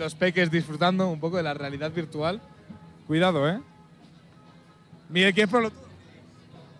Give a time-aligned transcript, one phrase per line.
[0.00, 2.40] Los peques disfrutando un poco de la realidad virtual.
[3.08, 3.58] Cuidado, ¿eh?
[5.08, 5.76] Miguel, ¿quieres probarlo?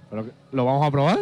[0.09, 1.19] ¿Pero qué- ¿Lo vamos a probar?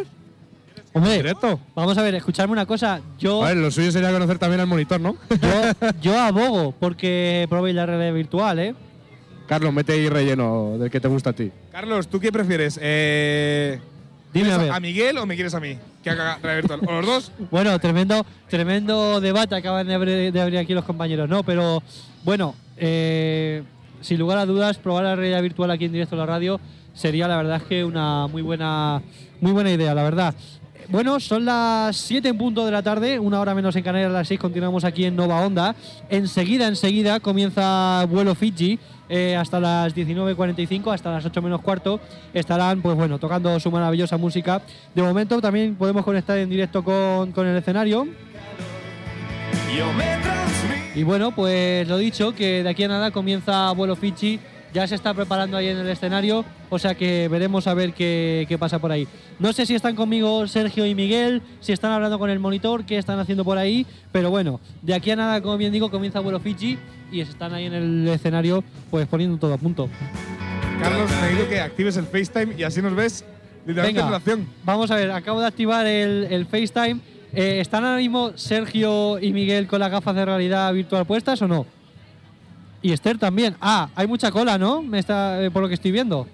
[0.93, 1.59] Hombre, ¿Directo?
[1.73, 3.01] vamos a ver, escuchadme una cosa.
[3.17, 5.15] Yo, A ver, lo suyo sería conocer también al monitor, ¿no?
[5.41, 8.75] yo, yo abogo porque probéis la realidad virtual, ¿eh?
[9.47, 11.51] Carlos, mete ahí relleno del que te gusta a ti.
[11.71, 12.77] Carlos, ¿tú qué prefieres?
[12.79, 13.79] Eh,
[14.31, 14.81] Dime a ¿quieres ver.
[14.83, 15.79] Miguel o me quieres a mí?
[16.07, 16.39] Que haga.
[16.87, 17.31] ¿O los dos?
[17.51, 21.43] Bueno, tremendo, tremendo debate acaban de abrir, aquí los compañeros, ¿no?
[21.43, 21.83] Pero
[22.23, 23.63] bueno, eh,
[24.01, 26.59] sin lugar a dudas, probar la realidad virtual aquí en directo en la radio
[26.93, 29.01] sería la verdad que una muy buena,
[29.41, 30.33] muy buena idea, la verdad.
[30.89, 34.29] Bueno, son las 7 en punto de la tarde, una hora menos en Canarias, las
[34.29, 35.75] 6 continuamos aquí en Nova Onda.
[36.09, 38.79] Enseguida, enseguida comienza vuelo Fiji
[39.09, 41.99] eh, hasta las 19.45, hasta las 8 menos cuarto.
[42.33, 44.61] Estarán, pues bueno, tocando su maravillosa música.
[44.93, 48.07] De momento también podemos conectar en directo con, con el escenario.
[50.95, 54.39] Y bueno, pues lo dicho, que de aquí a nada comienza vuelo Fiji.
[54.77, 58.45] Ya se está preparando ahí en el escenario, o sea que veremos a ver qué,
[58.47, 59.07] qué pasa por ahí.
[59.39, 62.99] No sé si están conmigo Sergio y Miguel, si están hablando con el monitor, qué
[62.99, 66.39] están haciendo por ahí, pero bueno, de aquí a nada, como bien digo, comienza vuelo
[66.39, 66.77] Fiji
[67.11, 69.89] y están ahí en el escenario, pues poniendo todo a punto.
[70.79, 73.25] Carlos, necesito que actives el FaceTime y así nos ves
[73.65, 74.47] Venga, la acción.
[74.63, 76.99] vamos a ver, acabo de activar el, el FaceTime.
[77.33, 81.47] Eh, ¿Están ahora mismo Sergio y Miguel con las gafas de realidad virtual puestas o
[81.47, 81.65] no?
[82.81, 83.55] Y Esther también.
[83.59, 84.81] Ah, hay mucha cola, ¿no?
[84.81, 86.27] Me está, eh, por lo que estoy viendo.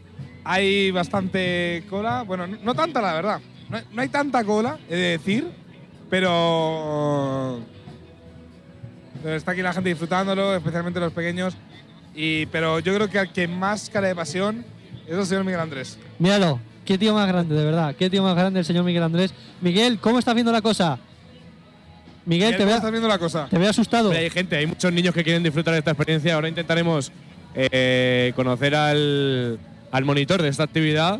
[0.43, 2.23] Hay bastante cola.
[2.23, 3.39] Bueno, no, no tanta, la verdad.
[3.69, 5.47] No hay, no hay tanta cola, he de decir,
[6.09, 7.59] pero.
[9.25, 11.55] está aquí la gente disfrutándolo, especialmente los pequeños.
[12.13, 14.65] Y, pero yo creo que al que más cara de pasión
[15.07, 15.97] es el señor Miguel Andrés.
[16.19, 17.95] Míralo, qué tío más grande, de verdad.
[17.95, 19.33] Qué tío más grande el señor Miguel Andrés.
[19.61, 20.99] Miguel, ¿cómo estás viendo la cosa?
[22.25, 23.47] Miguel, Miguel, te ¿cómo veo, estás viendo la cosa?
[23.49, 24.11] te veo asustado.
[24.11, 26.35] Hay gente, hay muchos niños que quieren disfrutar de esta experiencia.
[26.35, 27.11] Ahora intentaremos
[27.55, 29.59] eh, conocer al,
[29.91, 31.19] al monitor de esta actividad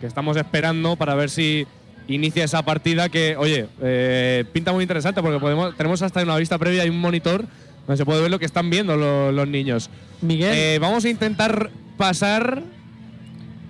[0.00, 1.66] que estamos esperando para ver si
[2.08, 6.58] inicia esa partida que, oye, eh, pinta muy interesante porque podemos, tenemos hasta una vista
[6.58, 7.44] previa y un monitor
[7.86, 9.90] donde se puede ver lo que están viendo lo- los niños.
[10.20, 12.62] Miguel, Eh, vamos a intentar pasar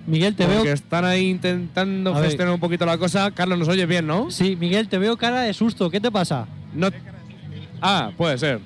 [0.05, 0.57] Miguel, te veo.
[0.57, 3.31] porque están ahí intentando gestionar un poquito la cosa.
[3.31, 4.29] Carlos, ¿nos oyes bien, no?
[4.31, 5.89] Sí, Miguel, te veo cara de susto.
[5.89, 6.45] ¿Qué te pasa?
[6.73, 6.89] no
[7.81, 8.59] ah, puede ser.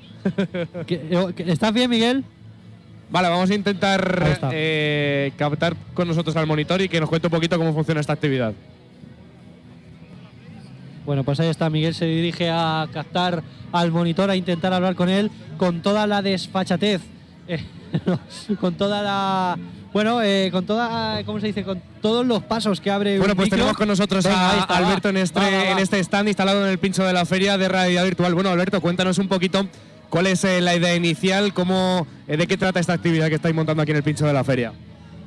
[0.88, 2.24] ¿Qué- eh, qué- ¿Estás bien, Miguel?
[3.10, 7.32] Vale, vamos a intentar eh, captar con nosotros al monitor y que nos cuente un
[7.32, 8.54] poquito cómo funciona esta actividad.
[11.06, 15.08] Bueno, pues ahí está, Miguel se dirige a captar al monitor, a intentar hablar con
[15.08, 17.02] él con toda la desfachatez,
[17.48, 17.64] eh,
[18.60, 19.58] con toda la...
[19.98, 21.64] Bueno, eh, con toda, ¿cómo se dice?
[21.64, 23.58] Con todos los pasos que abre Bueno, un pues micro.
[23.58, 25.10] tenemos con nosotros Venga, a está, Alberto va.
[25.10, 25.72] en este, Va, va, va.
[25.72, 28.36] en este stand instalado en el pincho de la feria de realidad virtual.
[28.36, 29.66] Bueno, Alberto, cuéntanos un poquito
[30.12, 33.56] cuál es eh, la idea inicial, cómo, eh, de qué trata esta actividad que estáis
[33.56, 34.72] montando aquí en el pincho de la feria.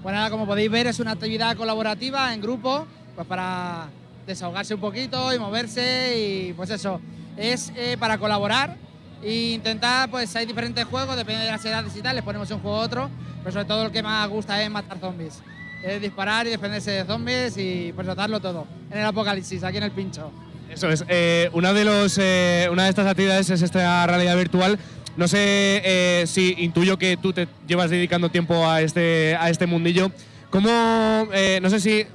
[0.05, 3.89] Bueno, como podéis ver, es una actividad colaborativa en grupo, pues para
[4.25, 7.01] desahogarse un poquito y moverse y pues eso,
[7.37, 8.77] es eh, para colaborar
[9.23, 12.61] e intentar, pues hay diferentes juegos, depende de las edades y tal, les ponemos un
[12.61, 13.11] juego u otro,
[13.41, 15.41] pero sobre todo lo que más gusta es matar zombies.
[15.83, 19.85] Es disparar y defenderse de zombies y pues darlo todo en el apocalipsis, aquí en
[19.85, 20.31] el pincho.
[20.71, 21.05] Eso es.
[21.09, 24.79] eh, una, de los, eh, una de estas actividades es esta realidad virtual.
[25.17, 29.67] No sé eh, si intuyo que tú te llevas dedicando tiempo a este, a este
[29.67, 30.13] mundillo.
[30.51, 32.07] ¿Cómo, eh, no sé si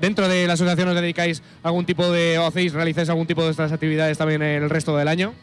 [0.00, 3.44] dentro de la asociación os dedicáis a algún tipo de, o hacéis, realizáis algún tipo
[3.44, 5.34] de estas actividades también el resto del año?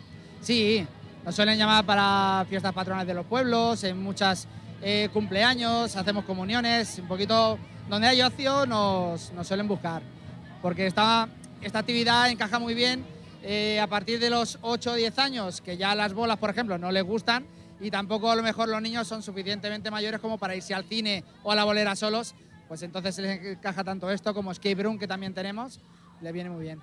[0.41, 0.85] Sí,
[1.23, 4.47] nos suelen llamar para fiestas patronales de los pueblos, en muchas
[4.81, 10.01] eh, cumpleaños, hacemos comuniones, un poquito donde hay ocio nos, nos suelen buscar,
[10.61, 11.27] porque esta,
[11.61, 13.05] esta actividad encaja muy bien
[13.43, 16.77] eh, a partir de los 8 o 10 años, que ya las bolas, por ejemplo,
[16.77, 17.45] no les gustan
[17.79, 21.23] y tampoco a lo mejor los niños son suficientemente mayores como para irse al cine
[21.43, 22.35] o a la bolera solos,
[22.67, 25.79] pues entonces se les encaja tanto esto como Escape Room que también tenemos,
[26.21, 26.79] le viene muy bien.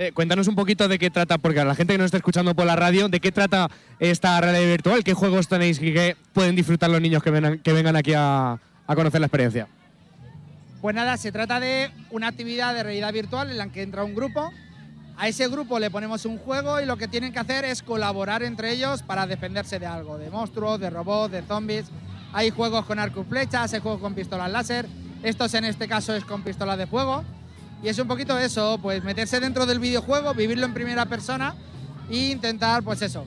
[0.00, 2.54] Eh, cuéntanos un poquito de qué trata, porque a la gente que nos está escuchando
[2.54, 5.02] por la radio, ¿de qué trata esta realidad virtual?
[5.02, 8.60] ¿Qué juegos tenéis y qué pueden disfrutar los niños que vengan, que vengan aquí a,
[8.86, 9.66] conocer la experiencia?
[10.80, 14.14] Pues nada, se trata de una actividad de realidad virtual en la que entra un
[14.14, 14.52] grupo.
[15.16, 18.44] A ese grupo le ponemos un juego y lo que tienen que hacer es colaborar
[18.44, 21.86] entre ellos para defenderse de algo, de monstruos, de robots, de zombies.
[22.32, 24.86] Hay juegos con arco y flechas, hay juegos con pistolas láser.
[25.24, 27.24] Estos en este caso es con pistolas de fuego.
[27.82, 31.54] Y es un poquito eso, pues meterse dentro del videojuego, vivirlo en primera persona
[32.10, 33.24] e intentar, pues eso,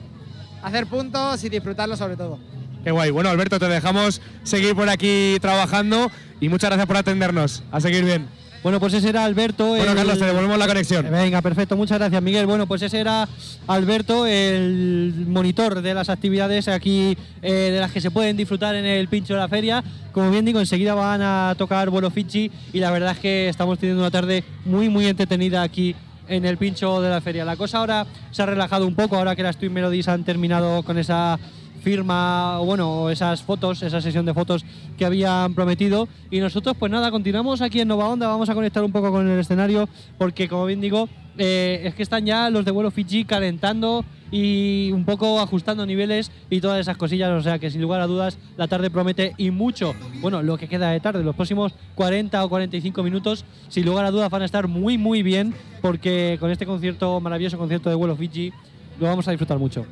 [0.62, 2.38] hacer puntos y disfrutarlo sobre todo.
[2.84, 3.10] Qué guay.
[3.10, 6.10] Bueno, Alberto, te dejamos seguir por aquí trabajando
[6.40, 7.62] y muchas gracias por atendernos.
[7.70, 8.41] A seguir bien.
[8.62, 9.66] Bueno, pues ese era Alberto.
[9.70, 11.08] Bueno, el- Carlos, te devolvemos la conexión.
[11.10, 12.46] Venga, perfecto, muchas gracias Miguel.
[12.46, 13.28] Bueno, pues ese era
[13.66, 18.84] Alberto, el monitor de las actividades aquí eh, de las que se pueden disfrutar en
[18.84, 19.82] el pincho de la feria.
[20.12, 23.78] Como bien digo, enseguida van a tocar vuelo Fiji y la verdad es que estamos
[23.80, 25.96] teniendo una tarde muy, muy entretenida aquí
[26.28, 27.44] en el pincho de la feria.
[27.44, 30.84] La cosa ahora se ha relajado un poco, ahora que las Twin Melodies han terminado
[30.84, 31.36] con esa
[31.82, 34.64] firma, bueno, esas fotos, esa sesión de fotos
[34.96, 36.08] que habían prometido.
[36.30, 39.28] Y nosotros, pues nada, continuamos aquí en Nova Onda, vamos a conectar un poco con
[39.28, 41.08] el escenario, porque como bien digo,
[41.38, 46.30] eh, es que están ya los de vuelo Fiji calentando y un poco ajustando niveles
[46.50, 49.50] y todas esas cosillas, o sea que sin lugar a dudas la tarde promete y
[49.50, 49.94] mucho.
[50.20, 54.10] Bueno, lo que queda de tarde, los próximos 40 o 45 minutos, sin lugar a
[54.10, 58.16] dudas van a estar muy muy bien porque con este concierto, maravilloso concierto de vuelo
[58.16, 58.52] Fiji,
[59.00, 59.84] lo vamos a disfrutar mucho.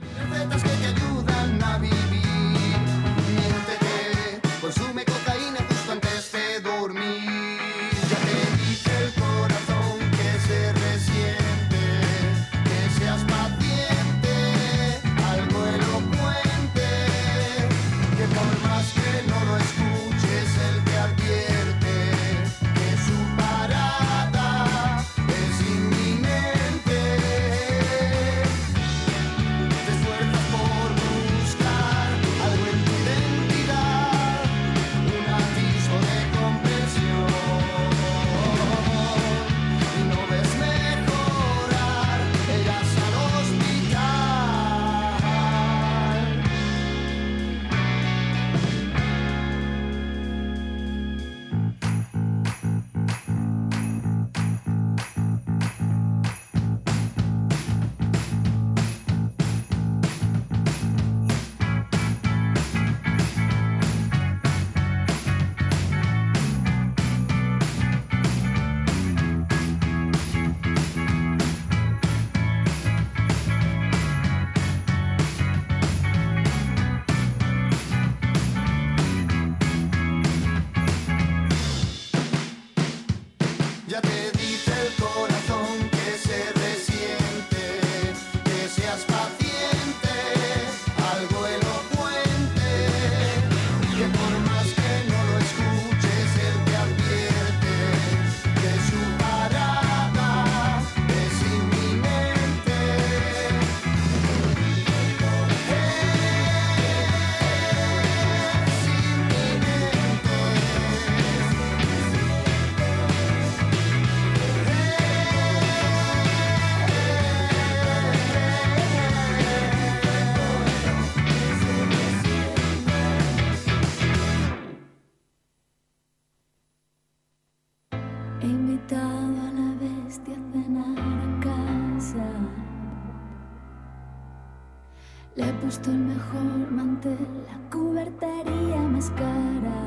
[137.08, 139.87] La cubertería más cara.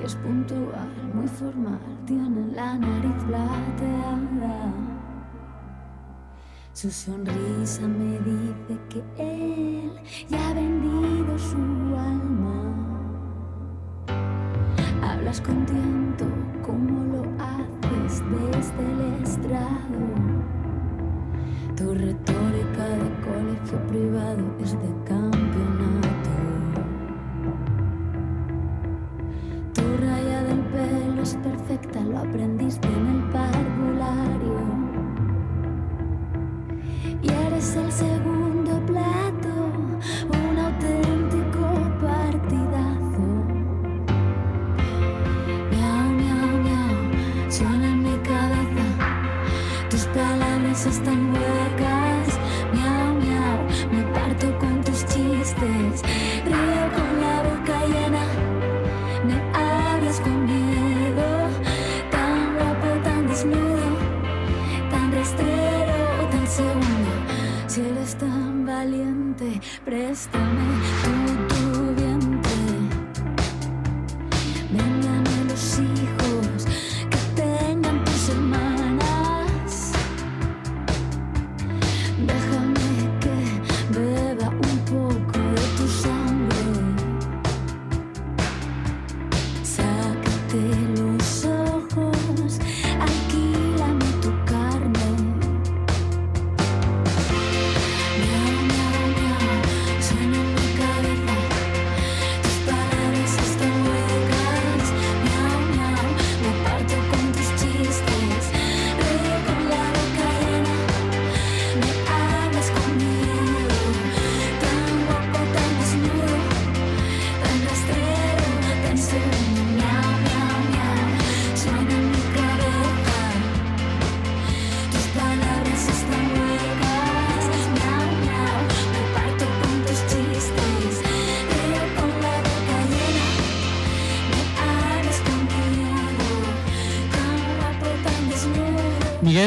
[0.00, 4.72] Y es puntual, muy formal, tiene la nariz plateada.
[6.72, 9.92] Su sonrisa me dice que él
[10.28, 11.56] ya ha vendido su
[11.96, 12.74] alma.
[15.02, 16.26] Hablas con tiento
[16.66, 20.36] como lo haces desde el estrado.
[21.76, 22.95] Tu retórica
[23.26, 26.34] colegio privado es de campeonato.
[29.74, 34.58] Tu raya del pelo es perfecta, lo aprendiste en el parvulario.
[37.22, 39.52] Y eres el segundo plato,
[40.40, 41.66] un auténtico
[42.00, 43.26] partidazo.
[45.70, 48.86] Miau, miau, miau, suena en mi cabeza.
[49.90, 51.65] Tus palabras están huecas.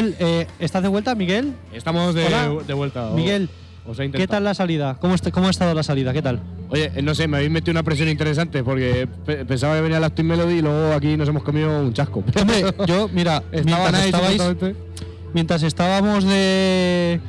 [0.02, 1.52] Miguel, eh, ¿estás de vuelta, Miguel?
[1.72, 2.24] Estamos de,
[2.74, 3.10] vuelta.
[3.14, 3.48] Miguel,
[3.84, 4.26] ¿qué intentado.
[4.28, 4.96] tal la salida?
[5.00, 6.12] ¿Cómo, est- ¿Cómo ha estado la salida?
[6.12, 6.40] ¿Qué tal?
[6.70, 10.00] Oye, eh, no sé, me habéis metido una presión interesante porque pe- pensaba que venía
[10.00, 12.22] la Active Melody y luego aquí nos hemos comido un chasco.
[12.40, 14.80] Hombre, yo, mira, Estaban mientras, ahí estabais, supuestamente.
[15.34, 17.20] mientras estábamos de.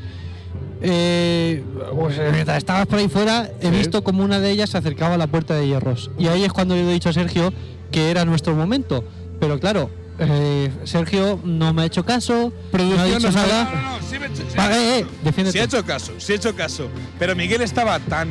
[0.81, 1.63] eh,
[1.95, 3.71] pues, eh, mientras estabas por ahí fuera, he Sí.
[3.77, 6.11] visto como una de ellas se acercaba a la puerta de hierros.
[6.17, 7.51] Y ahí es cuando le he dicho a Sergio
[7.91, 9.03] que era nuestro momento.
[9.39, 9.89] Pero claro,
[10.21, 13.63] eh, Sergio no me ha hecho caso, no ha dicho no sabe- nada.
[13.73, 15.51] No, no, no, sí me he hecho- eh, eh, defiéndete.
[15.57, 16.89] sí he hecho caso, sí he hecho caso.
[17.19, 18.29] Pero Miguel estaba tan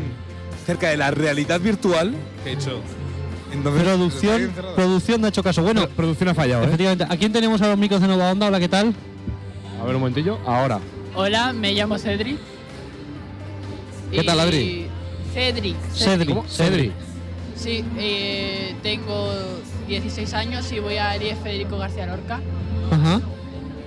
[0.66, 2.80] cerca de la realidad virtual que he hecho.
[3.52, 5.62] Entonces, Producción, producción no ha hecho caso.
[5.62, 6.66] Bueno, producción ha fallado, ¿eh?
[6.66, 8.47] efectivamente, ¿a quién tenemos a los micros de Nova Onda?
[8.47, 8.94] Hola, ¿qué tal?
[9.80, 10.38] A ver un momentillo.
[10.47, 10.78] Ahora.
[11.16, 12.38] Hola, me llamo Cedric.
[14.12, 14.87] ¿Qué tal, Adri?
[15.35, 15.76] Cedric.
[15.94, 16.28] Cedric.
[16.28, 16.44] ¿Cómo?
[16.49, 16.92] Cedri.
[17.56, 19.32] Sí, eh, tengo
[19.90, 22.40] 16 años y voy a IES Federico García Lorca.
[22.90, 23.20] Ajá.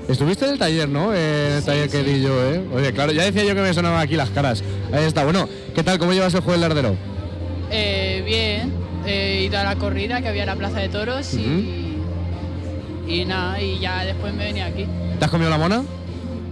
[0.08, 1.14] Estuviste en el taller, ¿no?
[1.14, 2.04] En el Sí, taller que sí.
[2.04, 2.62] di yo, ¿eh?
[2.76, 4.62] Oye, claro, ya decía yo que me sonaban aquí las caras.
[4.92, 5.24] Ahí está.
[5.24, 5.98] Bueno, ¿qué tal?
[5.98, 6.96] ¿Cómo llevas el juego del lardero?
[7.72, 8.74] Eh, bien,
[9.06, 11.98] he ido a la corrida que había en la Plaza de Toros y,
[13.08, 14.86] y nada, y ya después me venía aquí.
[15.20, 15.84] ¿Te has comido la mona?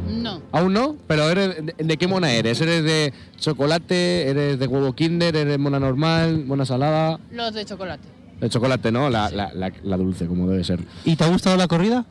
[0.10, 2.60] No, Aún no, pero eres de, de qué mona eres?
[2.62, 4.30] ¿Eres de chocolate?
[4.30, 5.36] ¿Eres de huevo kinder?
[5.36, 6.46] ¿Eres mona normal?
[6.46, 7.20] ¿Mona salada?
[7.32, 8.08] los de chocolate.
[8.42, 9.10] De chocolate, ¿no?
[9.10, 10.80] La, la, la, la dulce, como debe ser.
[11.06, 12.06] ¿Y te ha gustado la corrida?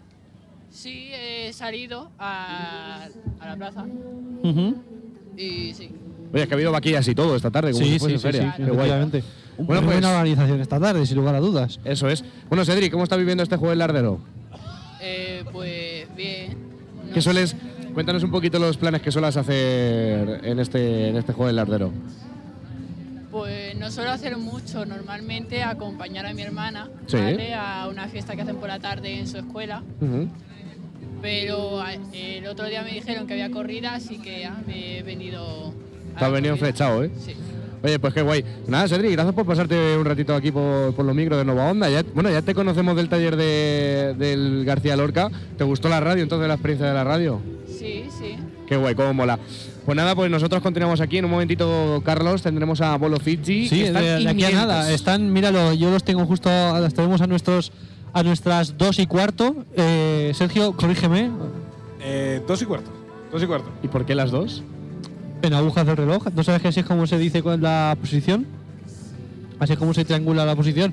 [0.71, 3.09] Sí, he salido a,
[3.41, 3.85] a la plaza
[5.37, 5.91] y sí.
[6.33, 8.55] Oye, es que ha habido vaquillas y todo esta tarde, como si fuese feria.
[8.57, 8.75] Qué guay.
[8.77, 9.25] efectivamente.
[9.59, 11.81] Bueno, Bueno, pues- buena organización esta tarde, sin lugar a dudas.
[11.85, 12.25] Eso es.
[12.49, 14.21] Bueno, Cedric, ¿cómo está viviendo este juego del lardero?
[15.03, 16.57] Eh, pues bien.
[17.09, 17.57] no ¿Qué sueles...?
[17.93, 21.91] Cuéntanos un poquito los planes que suelas hacer en este, en este juego del lardero.
[23.71, 27.17] Pues no suelo hacer mucho, normalmente acompañar a mi hermana Sí.
[27.19, 27.55] ¿vale?
[27.55, 29.85] a una fiesta que hacen por la tarde en su escuela,
[31.23, 35.03] pero a- el otro día me dijeron que había corrida, así que ah, me he
[35.05, 35.73] venido...
[36.19, 37.13] Te has venido flechado, ¿eh?
[37.25, 37.35] Sí.
[37.85, 38.45] Oye, pues qué guay.
[38.67, 41.89] Nada, Cedric, gracias por pasarte un ratito aquí por, por los micros de Nova Onda.
[41.89, 45.31] Ya, bueno, ya te conocemos del taller de, del García Lorca.
[45.57, 47.41] ¿Te gustó la radio, entonces, la experiencia de la radio?
[47.69, 48.37] Sí, sí.
[48.67, 49.39] Qué guay, cómo mola.
[49.91, 51.19] Pues nada, pues nosotros continuamos aquí.
[51.19, 53.67] En un momentito, Carlos, tendremos a Bolo Fiji.
[53.67, 54.93] Sí, que de, están de aquí a nada.
[54.93, 57.73] Están, míralo, yo los tengo justo, las tenemos a nuestros
[58.13, 59.65] a nuestras dos y cuarto.
[59.77, 61.33] Eh, Sergio, corrígeme.
[62.01, 62.89] Eh, dos y cuarto.
[63.33, 63.69] Dos y cuarto.
[63.83, 64.63] ¿Y por qué las dos?
[65.43, 66.29] En agujas del reloj.
[66.37, 68.47] ¿No sabes que así es como se dice con la posición?
[69.61, 70.93] Así es como se triangula la posición.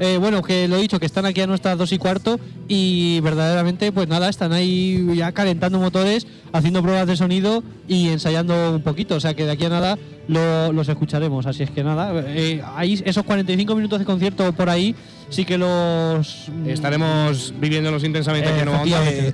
[0.00, 3.20] Eh, bueno, que lo he dicho, que están aquí a nuestras dos y cuarto y
[3.20, 8.82] verdaderamente, pues nada, están ahí ya calentando motores, haciendo pruebas de sonido y ensayando un
[8.82, 9.14] poquito.
[9.16, 11.46] O sea que de aquí a nada lo- los escucharemos.
[11.46, 14.94] Así es que nada, eh, ahí esos 45 minutos de concierto por ahí
[15.28, 16.48] sí que los.
[16.48, 19.10] mm, Estaremos viviéndolos intensamente aquí en Nova Onda.
[19.10, 19.32] Eh,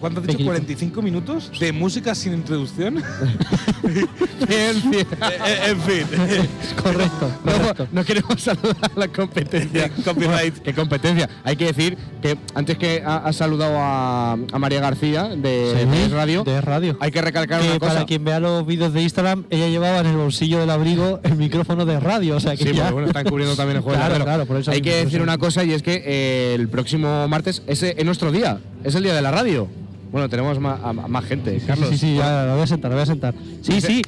[0.00, 0.52] ¿Cuánto has dicho?
[0.52, 0.52] equipo.
[0.52, 3.02] ¿45 minutos de música sin introducción?
[4.48, 5.06] Bien, bien.
[5.46, 6.06] Eh, en fin.
[6.82, 7.88] Correcto, No, correcto.
[7.92, 9.90] no queremos saludar a la competencia.
[10.04, 10.58] Copyright.
[10.58, 11.28] ¿Qué competencia?
[11.44, 15.86] Hay que decir que antes que ha- has saludado a, a María García de, Sí,
[15.86, 16.96] de Radio, de radio.
[17.00, 17.92] hay que recalcar que una cosa.
[17.94, 21.36] para quien vea los vídeos de Instagram, ella llevaba en el bolsillo del abrigo el
[21.36, 22.36] micrófono de radio.
[22.36, 24.70] O sea que Sí, ya- bueno, están cubriendo también el juego Claro, claro, por eso
[24.70, 28.04] Hay que decir eso una cosa y es que eh, el próximo martes es, es
[28.04, 29.68] nuestro día, es el día de la radio.
[30.10, 31.88] Bueno, tenemos más, a- a más gente, Sí, Carlos.
[31.90, 33.34] Sí, sí, ya lo voy a sentar, lo voy a sentar.
[33.60, 34.02] Sí, sí.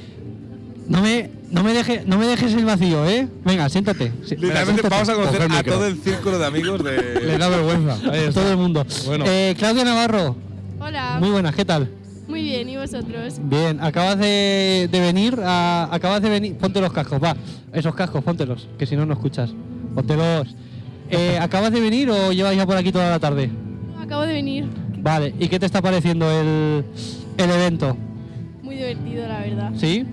[0.87, 3.27] No me, no me, deje, no me dejes el vacío, ¿eh?
[3.45, 4.11] Venga, siéntate.
[4.25, 4.89] Sí, Literalmente siéntate.
[4.89, 7.37] vamos a conocer a todo el círculo de amigos Le de.
[7.37, 7.97] da vergüenza.
[8.33, 8.83] Todo el mundo.
[9.05, 9.25] Bueno.
[9.27, 10.35] Eh, Claudia Navarro,
[10.79, 11.87] Hola, muy buenas, ¿qué tal?
[12.27, 13.35] muy bien, ¿y vosotros?
[13.43, 17.35] Bien, acabas de, de venir, a- acabas de venir, ponte los cascos, va,
[17.73, 19.51] esos cascos, póntelos, que si no, no escuchas,
[19.93, 20.55] póntelos.
[21.11, 23.49] Eh, ¿Acabas de venir o llevas ya por aquí toda la tarde?
[23.99, 24.65] Acabo de venir,
[24.99, 26.85] Vale, ¿y qué te está pareciendo el,
[27.37, 27.97] el evento?
[28.61, 29.71] muy divertido la verdad.
[29.75, 30.05] ¿Sí?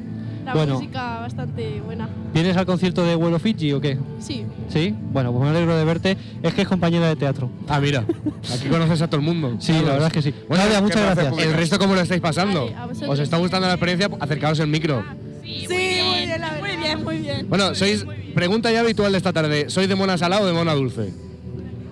[0.45, 0.75] La bueno.
[0.77, 2.09] música bastante buena.
[2.33, 3.99] ¿Vienes al concierto de Vuelo Fiji o qué?
[4.19, 4.95] Sí, ¿Sí?
[5.13, 7.51] Bueno, pues me alegro de verte, es que es compañera de teatro.
[7.69, 8.05] Ah, mira,
[8.53, 9.57] aquí conoces a todo el mundo.
[9.61, 10.35] Sí, la verdad es que sí.
[10.49, 11.47] Bueno, Claudia, ¿qué muchas gracias.
[11.47, 12.71] El resto, ¿cómo lo estáis pasando?
[12.71, 13.09] Vale.
[13.09, 14.09] ¿Os está gustando la experiencia?
[14.21, 15.05] Acercaos el micro.
[15.45, 17.49] sí, muy bien, muy bien, muy bien.
[17.49, 18.07] Bueno, sois.
[18.39, 21.13] Pregunta ya habitual de esta tarde: ¿sois de mona salada o de mona dulce?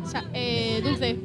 [0.09, 1.17] Sa- eh, dulce.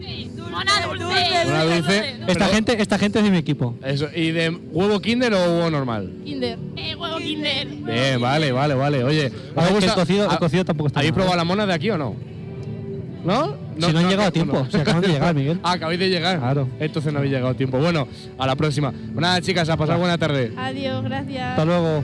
[0.50, 1.06] Mona dulce.
[1.46, 2.10] Mona dulce.
[2.22, 3.76] Esta pero- gente, esta gente es de mi equipo.
[3.84, 6.12] Eso, ¿Y de huevo kinder o huevo normal?
[6.26, 6.58] Kinder.
[6.76, 7.68] Eh, huevo kinder.
[7.68, 9.04] Bien, vale, vale, vale.
[9.04, 11.18] Oye, ¿os A ver, que gusta- el cocido, el ha- cocido tampoco está ¿Habéis mal,
[11.18, 11.38] probado ¿eh?
[11.38, 12.16] la mona de aquí o no?
[13.24, 13.56] ¿No?
[13.80, 15.60] Si no han llegado a tiempo, si acaban de llegar, Miguel.
[15.62, 16.40] Ah, acabáis de llegar.
[16.40, 16.68] Claro.
[16.80, 17.78] Entonces no habéis llegado a tiempo.
[17.78, 18.08] Bueno,
[18.40, 18.92] a la próxima.
[18.92, 20.52] Pues nada, chicas, a pasar buena tarde.
[20.58, 21.52] Adiós, gracias.
[21.52, 22.04] Hasta luego.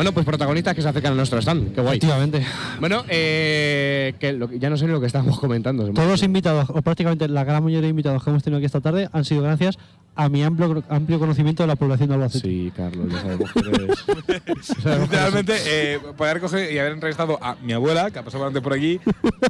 [0.00, 1.74] Bueno, pues protagonistas que se acercan a nuestro stand.
[1.74, 1.98] Qué guay.
[1.98, 2.42] Efectivamente.
[2.80, 5.92] Bueno, eh, que lo ya no sé ni lo que estábamos comentando.
[5.92, 8.80] Todos los invitados, o prácticamente la gran mayoría de invitados que hemos tenido aquí esta
[8.80, 9.78] tarde, han sido gracias
[10.14, 12.48] a mi amplio, amplio conocimiento de la población de Albacete.
[12.48, 14.76] Sí, Carlos, ya sabemos que eres.
[15.02, 18.72] Literalmente, eh, poder coger y haber entrevistado a mi abuela, que ha pasado antes por
[18.72, 18.98] aquí,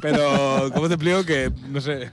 [0.01, 2.11] pero ¿cómo te explico que, no sé,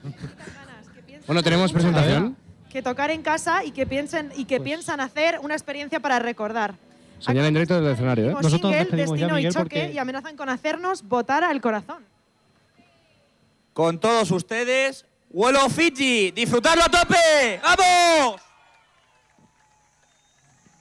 [1.26, 2.36] Bueno, tenemos presentación.
[2.70, 6.76] que tocar en casa y que piensen y que piensan hacer una experiencia para recordar.
[7.18, 8.32] Señal en directo del escenario, ¿eh?
[8.34, 11.60] Nosotros single, despedimos ya, Destino y Miguel, Choque porque- y amenazan con hacernos votar al
[11.60, 12.04] corazón.
[13.72, 16.30] Con todos ustedes, Vuelo Fiji.
[16.30, 17.60] ¡Disfrutarlo a tope!
[17.62, 18.40] ¡Vamos!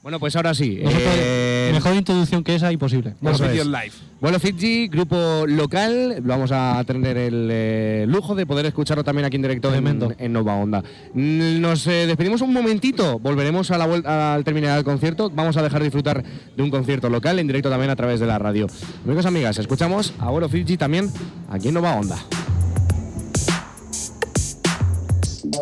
[0.08, 0.80] Bueno, pues ahora sí.
[0.82, 3.16] Nosotros, eh, mejor introducción que esa, imposible.
[3.20, 3.66] Bueno, es.
[3.66, 3.92] live.
[4.22, 6.20] Vuelo Fiji, grupo local.
[6.22, 10.32] Vamos a tener el eh, lujo de poder escucharlo también aquí en directo en, en
[10.32, 10.82] Nova Onda.
[11.14, 13.20] Nos eh, despedimos un momentito.
[13.20, 15.30] Volveremos a la vuelta al terminar el concierto.
[15.30, 18.40] Vamos a dejar disfrutar de un concierto local en directo también a través de la
[18.40, 18.68] radio.
[19.04, 21.12] Amigos, amigas, escuchamos a Vuelo Fiji también
[21.50, 22.16] aquí en Nova Onda.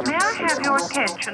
[0.06, 1.34] May I have your attention?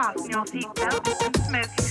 [0.00, 1.89] You may unfasten your seatbelt and smoke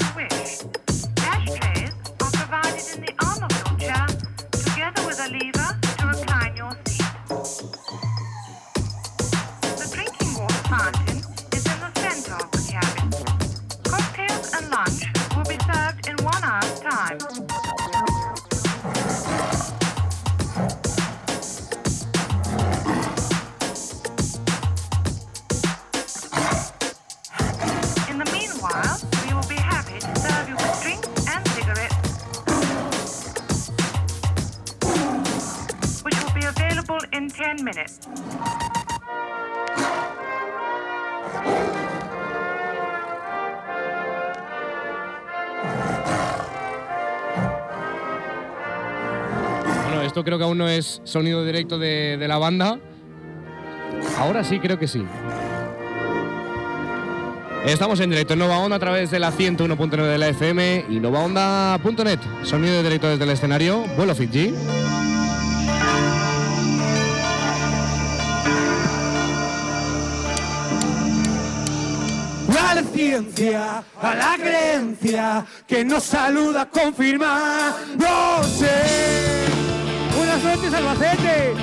[50.24, 52.80] creo que aún no es sonido directo de, de la banda.
[54.18, 55.06] Ahora sí, creo que sí.
[57.66, 61.00] Estamos en directo en Nova Onda a través de la 101.9 de la FM y
[61.00, 62.20] novaonda.net.
[62.44, 63.84] Sonido directo desde el escenario.
[63.98, 64.54] Vuelo Fiji.
[72.70, 77.74] A la ciencia, a la creencia que nos saluda confirmar.
[80.74, 81.56] Albacete.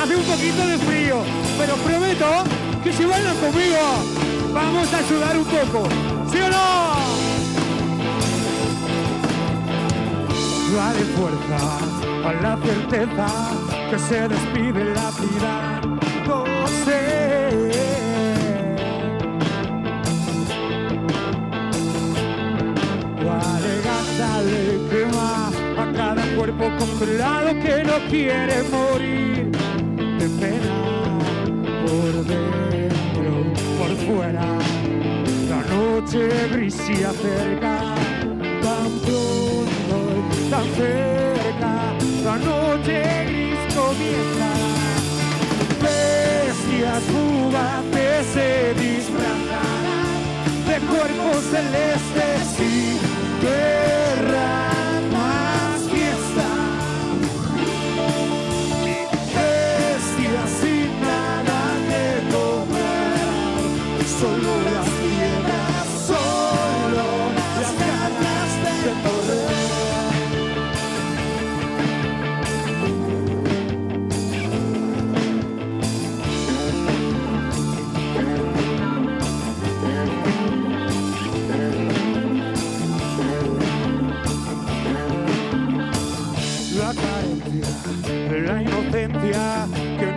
[0.00, 1.22] Hace un poquito de frío,
[1.58, 2.44] pero prometo
[2.82, 3.78] que si bailan conmigo,
[4.52, 5.88] vamos a sudar un poco.
[6.30, 6.94] ¿Sí o no?
[10.76, 13.26] Dale fuerza a la certeza
[13.90, 15.93] que se despide la vida.
[26.78, 29.50] Congelado que no quiere morir
[30.18, 31.18] de pena
[31.86, 33.32] por dentro,
[33.78, 34.46] por fuera.
[35.48, 37.94] La noche gris se acerca
[38.62, 39.96] tan pronto
[40.32, 41.72] y tan cerca.
[42.24, 44.50] La noche gris comienza.
[45.82, 49.94] Bestias fugaces se disfrazarán
[50.66, 52.98] de cuerpos celestes y
[53.40, 54.63] querrán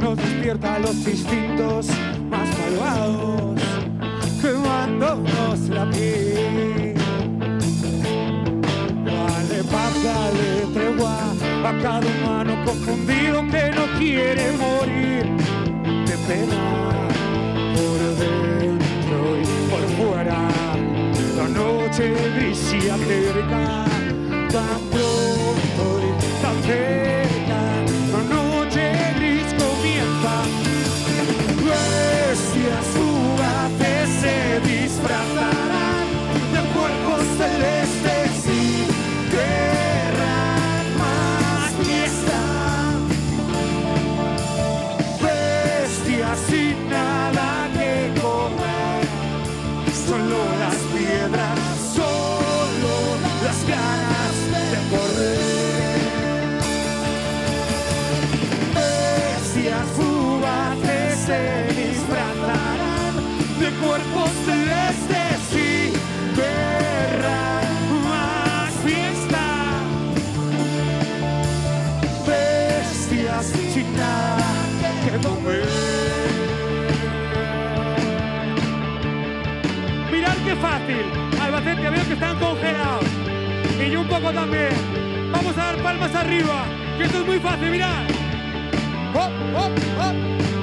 [0.07, 1.87] nos despierta los instintos
[2.29, 3.61] más malvados,
[4.41, 6.93] quemándonos la piel.
[9.03, 11.17] Dale paz, dale tregua
[11.65, 15.25] a cada humano confundido que no quiere morir
[16.05, 16.63] de pena
[17.75, 20.39] por dentro y por fuera.
[21.35, 23.83] La noche gris se acerca
[24.53, 27.26] tan pronto y tan cerca.
[84.19, 86.65] Vamos a dar palmas arriba.
[86.97, 88.03] Que esto es muy fácil, mirad.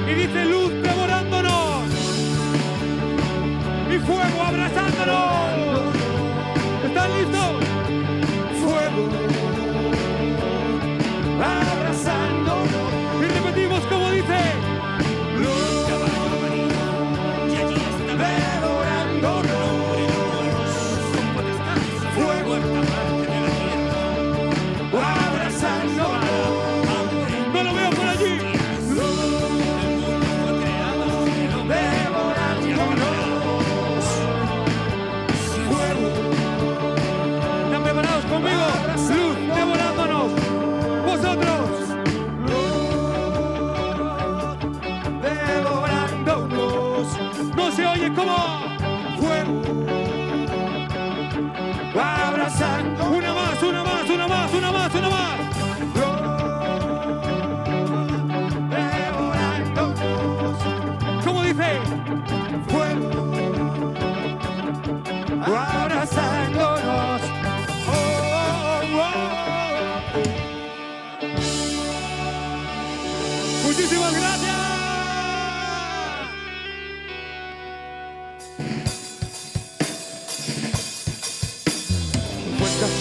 [0.07, 1.85] Y dice luz devorándonos.
[3.89, 5.74] Y fuego abrazándonos.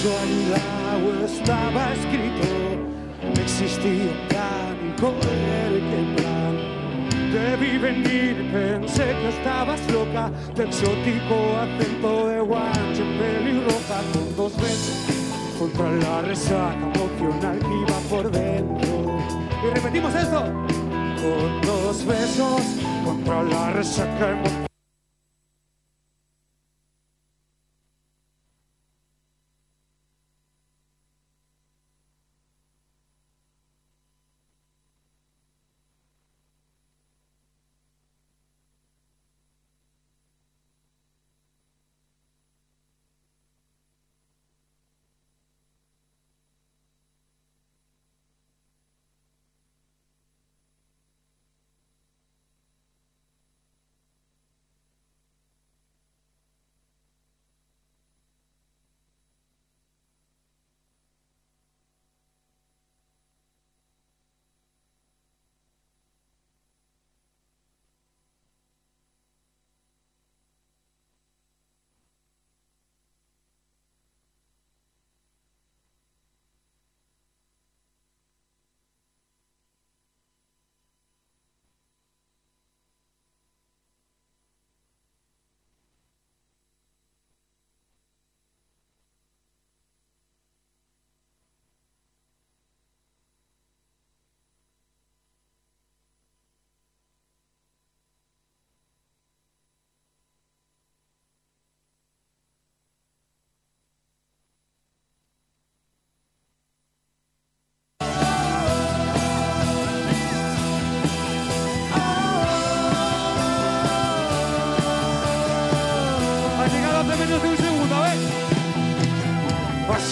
[0.05, 3.41] Casualidad o estaba escrito.
[3.41, 6.55] Existía plan y correr que plan.
[7.33, 10.31] Debí venir, pensé que estabas loca.
[10.55, 15.07] De exótico acento de guanche, pelirroja con dos besos.
[15.59, 19.19] Contra la resaca emocional que iba por dentro.
[19.63, 20.43] Y repetimos esto.
[20.43, 22.61] Con dos besos
[23.05, 24.64] contra la resaca emocional.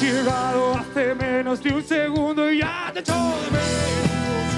[0.02, 4.50] Llegado hace menos de un segundo y ya te echo de menos.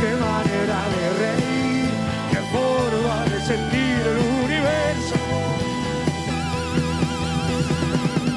[0.00, 1.90] Qué manera de reír,
[2.32, 5.14] qué forma de sentir el universo.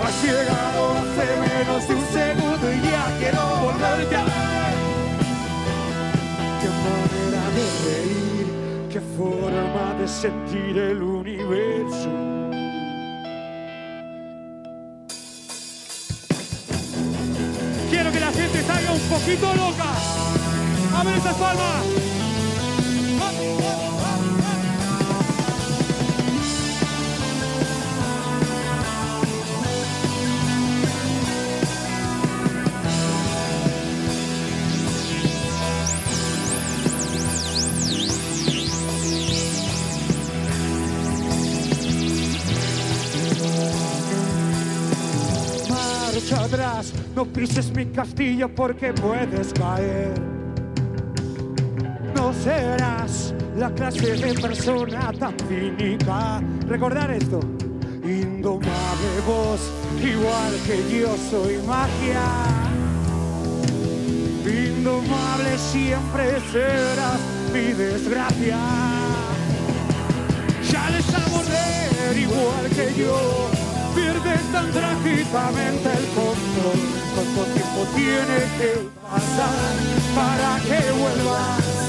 [0.03, 4.75] Has llegado hace menos de un segundo y ya quiero volverte a ver.
[6.61, 8.45] Qué manera de reír,
[8.91, 12.34] qué forma de sentir el universo.
[18.67, 19.91] Salga un poquito loca.
[20.97, 22.14] A ver esas palmas.
[47.15, 50.13] No pises mi castillo porque puedes caer.
[52.15, 56.41] No serás la clase de persona tan cínica.
[56.67, 57.39] Recordar esto.
[58.03, 59.61] Indomable voz,
[60.01, 62.21] igual que yo soy magia.
[64.45, 67.19] Indomable siempre serás
[67.53, 68.57] mi desgracia.
[70.69, 71.05] Ya les
[72.17, 73.49] igual que yo.
[73.95, 77.04] Pierdes tan trágicamente el control.
[77.15, 79.49] ¿Cuánto tiempo tiene que pasar
[80.13, 81.85] para que vuelvas?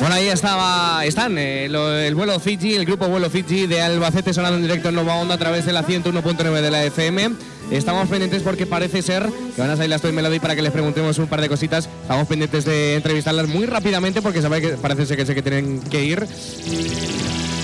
[0.00, 4.56] Bueno, ahí estaba, están eh, el vuelo Fiji, el grupo vuelo Fiji de Albacete sonando
[4.56, 7.32] en directo en Nova Onda a través de la 101.9 de la FM.
[7.70, 10.72] Estamos pendientes porque parece ser que van a salir las Toy Melody para que les
[10.72, 11.88] preguntemos un par de cositas.
[12.00, 15.80] Estamos pendientes de entrevistarlas muy rápidamente porque sabe que parece ser que sé que tienen
[15.82, 16.26] que ir.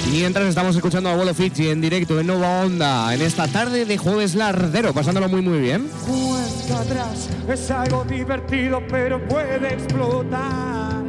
[0.06, 3.98] Mientras estamos escuchando a vuelo Fiji en directo en Nova Onda en esta tarde de
[3.98, 5.88] jueves lardero, pasándolo muy muy bien.
[6.06, 11.04] cuenta atrás es algo divertido pero puede explotar.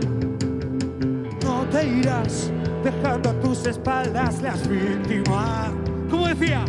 [1.43, 2.52] No te irás
[2.84, 5.71] dejando a tus espaldas las víctimas.
[6.10, 6.65] Como decía,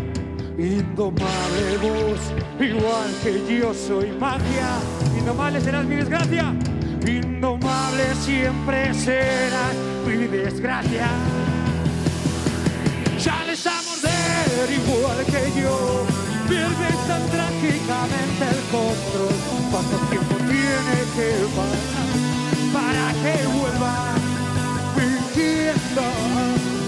[0.58, 2.20] indomable voz,
[2.60, 4.78] igual que yo soy magia.
[5.18, 6.54] Indomable serás mi desgracia.
[7.06, 9.74] Indomable siempre serás
[10.06, 11.08] mi desgracia.
[13.20, 15.76] Sales a morder igual que yo.
[16.48, 19.36] Pierdes tan trágicamente el control.
[19.70, 22.10] ¿Cuánto tiempo tiene que pasar
[22.72, 24.20] para que vuelvas?
[24.96, 26.06] Fingiendo,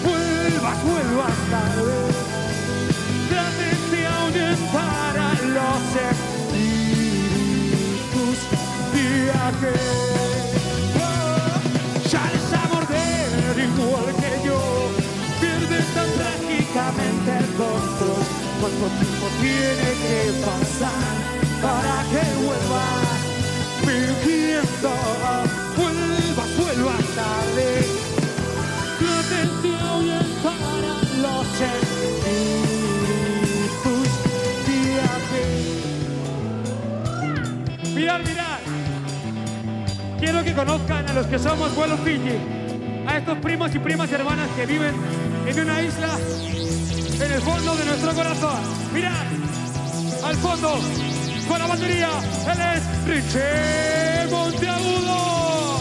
[0.04, 2.00] vuelvas, vuelvas tarde.
[3.28, 5.20] Trates de ahuyentar a
[5.56, 7.28] los espíritus
[8.94, 10.41] viajeros.
[15.94, 18.24] Tan trágicamente el control.
[18.60, 21.14] ¿Cuánto tiempo tiene que pasar
[21.60, 23.18] para que vuelvas?
[23.80, 24.92] Fingiendo,
[25.76, 27.68] vuelvas, vuelvas tarde.
[28.98, 32.48] Trates de ahuyentar a los espíritus
[34.68, 35.82] viajeros.
[37.94, 38.60] Mirad, mirad.
[40.18, 42.38] Quiero que conozcan a los que somos vuelos Fiji,
[43.08, 44.94] a estos primos y primas y hermanas que viven
[45.46, 46.18] en una isla
[47.20, 48.60] en el fondo de nuestro corazón.
[48.92, 49.26] Mirad,
[50.24, 50.78] al fondo,
[51.48, 52.10] con la batería,
[52.52, 55.80] él es Richie Monteagudo.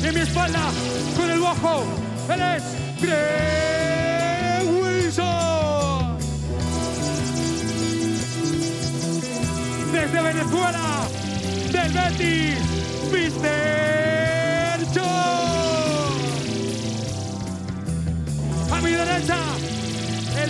[0.00, 0.70] Y en mi espalda,
[1.16, 1.84] con el bajo,
[2.32, 2.62] él es
[3.00, 6.18] Greg Wilson.
[9.92, 11.08] Desde Venezuela,
[11.72, 12.58] del Betis,
[13.10, 13.87] Mr.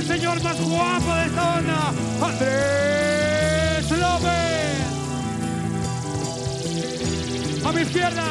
[0.08, 1.92] señor más guapo de esta banda,
[2.22, 4.78] Andrés López.
[7.62, 8.24] A mi izquierda,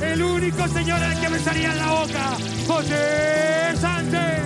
[0.00, 2.36] el único señor al que me salía en la boca,
[2.68, 4.42] José Sánchez.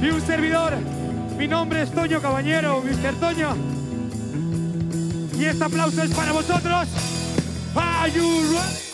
[0.00, 0.78] Y un servidor,
[1.36, 3.14] mi nombre es Toño Cabañero, Mr.
[3.18, 3.56] Toño.
[5.36, 6.86] Y este aplauso es para vosotros.
[7.74, 8.89] Are you?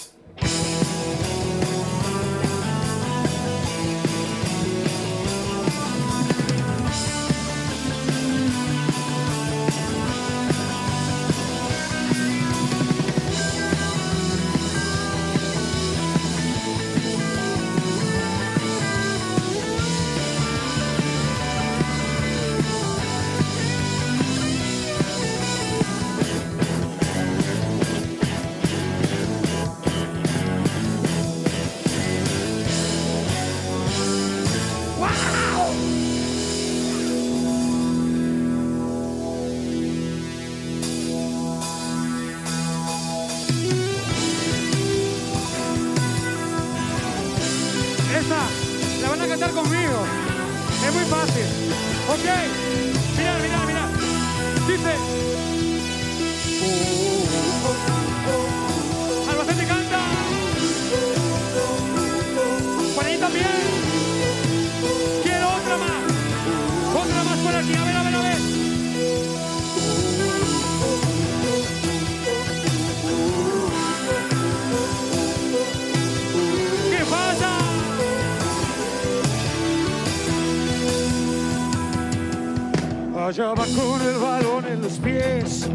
[83.38, 85.68] Allá va con el balón en los pies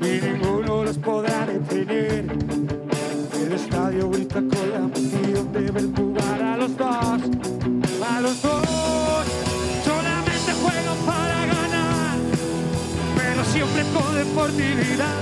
[0.00, 2.24] y ninguno los podrá detener.
[3.34, 9.26] El estadio grita con la emoción de ver jugar a los dos, a los dos.
[9.84, 12.16] Solamente juegan para ganar,
[13.16, 15.18] pero siempre con deportividad.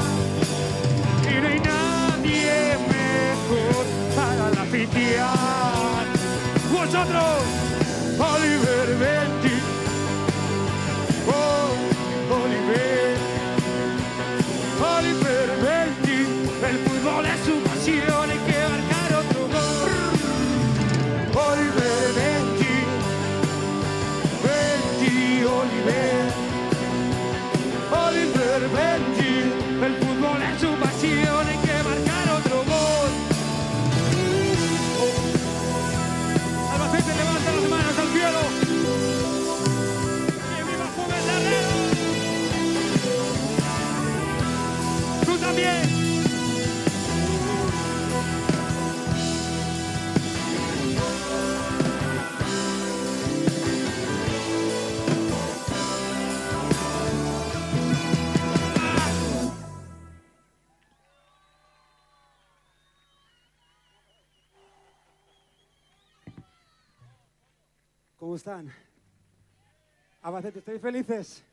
[1.25, 6.05] Y no hay nadie mejor para la afición.
[6.71, 7.41] Vosotros,
[8.19, 9.62] Oliver Benji.
[68.33, 68.75] ¿Cómo están?
[70.23, 71.45] Albacete, ¿estáis felices?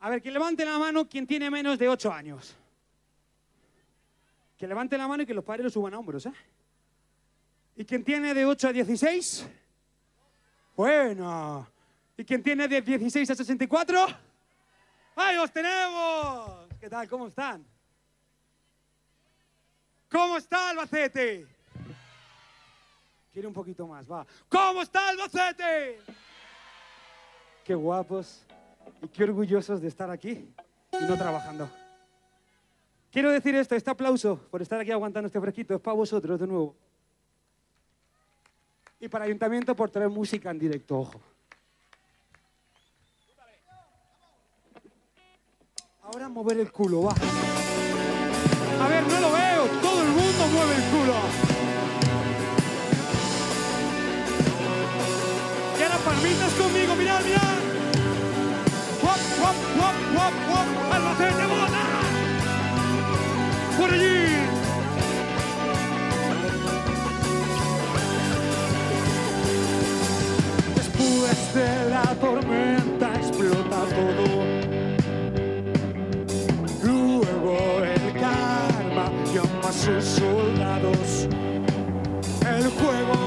[0.00, 2.56] A ver, que levante la mano quien tiene menos de 8 años.
[4.56, 6.32] Que levante la mano y que los padres lo suban a hombros, ¿eh?
[7.76, 9.46] ¿Y quien tiene de 8 a 16?
[10.74, 11.70] Bueno.
[12.16, 13.98] ¿Y quien tiene de 16 a 64?
[15.16, 16.68] ¡Ahí os tenemos!
[16.80, 17.06] ¿Qué tal?
[17.06, 17.62] ¿Cómo están?
[20.08, 21.55] ¿Cómo está Albacete?
[23.36, 24.26] Quiere un poquito más, va.
[24.48, 25.98] ¿Cómo está Albacete?
[27.62, 28.46] Qué guapos
[29.02, 30.48] y qué orgullosos de estar aquí
[30.98, 31.68] y no trabajando.
[33.12, 36.46] Quiero decir esto, este aplauso por estar aquí aguantando este fresquito es para vosotros de
[36.46, 36.74] nuevo.
[39.00, 41.20] Y para Ayuntamiento por traer música en directo, ojo.
[46.04, 47.12] Ahora mover el culo, va.
[47.12, 49.66] A ver, no lo veo.
[49.82, 51.45] Todo el mundo mueve el culo.
[56.26, 57.56] Palmitas conmigo, mirad, mirad.
[59.00, 60.68] Guap, guap, guap, guap, guap.
[60.92, 61.82] Albacete, bota.
[63.78, 64.18] Por allí.
[70.74, 74.26] Después de la tormenta explota todo.
[76.82, 81.28] Luego el karma llama a sus soldados.
[82.40, 83.25] El juego,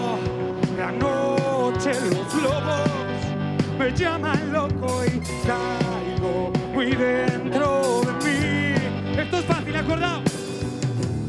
[3.80, 9.18] me llaman loco y caigo muy dentro de mí.
[9.18, 10.22] Esto es fácil, acordado.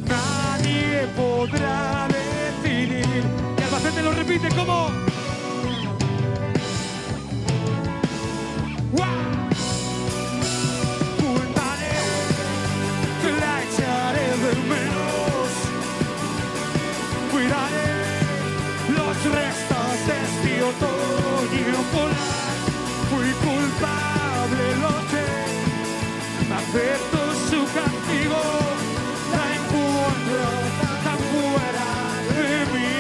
[0.09, 3.25] Nadie podrá decidir.
[3.57, 5.10] Y Albacete lo repite como.
[26.73, 28.43] Acepto su castigo.
[29.33, 30.45] La encuentro
[31.03, 31.89] tan fuera
[32.31, 32.95] de mí.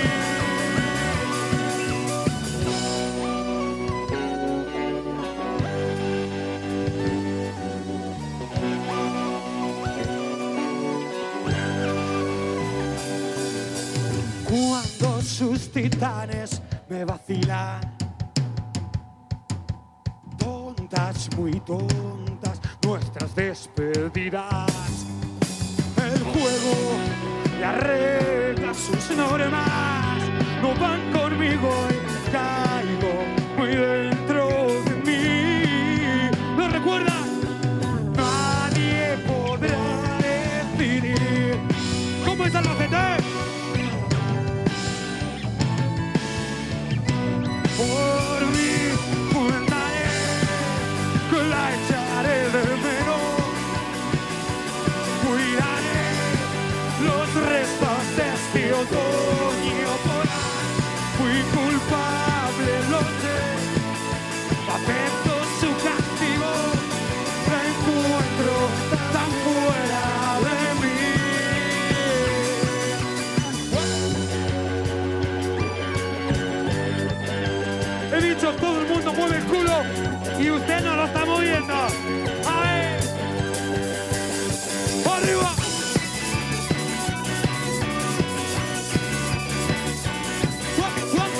[14.49, 16.51] Cuando sus titanes
[16.89, 17.81] me vacilan.
[20.39, 22.10] Tontas, muy tontas,
[23.31, 25.07] nuestras despedidas.
[25.97, 26.99] El juego,
[27.61, 30.23] las reglas, sus normas,
[30.63, 31.71] no van conmigo
[79.21, 79.83] mueve el culo
[80.39, 81.75] y usted no lo está moviendo.
[81.75, 83.01] A ver.
[85.05, 85.53] ¡Arriba!
[90.77, 91.33] ¡Guap, guap!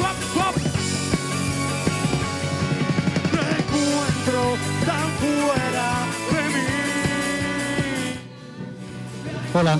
[0.00, 0.56] ¡Guap, guap!
[3.32, 4.40] Me encuentro
[4.84, 5.88] tan fuera
[6.32, 6.66] de mí.
[9.54, 9.74] Hola.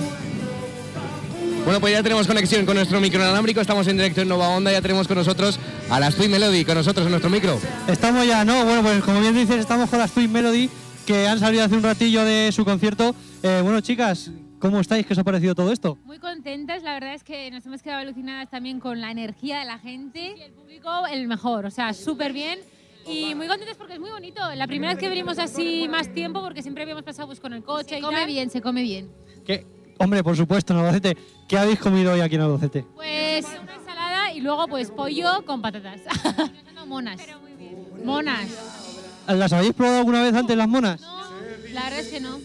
[1.77, 3.61] Bueno, pues ya tenemos conexión con nuestro micro inalámbrico.
[3.61, 4.71] Estamos en directo en Nova Onda.
[4.71, 5.59] Ya tenemos con nosotros
[5.91, 7.59] a la Twin Melody, con nosotros en nuestro micro.
[7.87, 8.65] Estamos ya, ¿no?
[8.65, 10.71] Bueno, pues como bien dices, estamos con las Twin Melody,
[11.05, 13.13] que han salido hace un ratillo de su concierto.
[13.43, 15.05] Eh, bueno, chicas, ¿cómo estáis?
[15.05, 15.99] ¿Qué os ha parecido todo esto?
[16.03, 19.65] Muy contentas, la verdad es que nos hemos quedado alucinadas también con la energía de
[19.65, 20.33] la gente.
[20.35, 22.57] Y el público, el mejor, o sea, súper bien.
[23.07, 24.41] Y muy contentos porque es muy bonito.
[24.55, 27.61] La primera vez que venimos así más tiempo, porque siempre habíamos pasado pues, con el
[27.63, 28.25] coche Se y come tal.
[28.25, 29.11] bien, se come bien.
[29.45, 29.76] ¿Qué?
[29.99, 31.17] Hombre, por supuesto, en Albacete.
[31.47, 32.85] ¿Qué habéis comido hoy aquí en Albacete?
[32.95, 36.01] Pues una ensalada y luego pues pollo con patatas.
[36.87, 37.19] monas.
[38.03, 38.47] Monas.
[39.27, 41.01] ¿Las habéis probado alguna vez antes las monas?
[41.73, 42.37] La verdad es que no.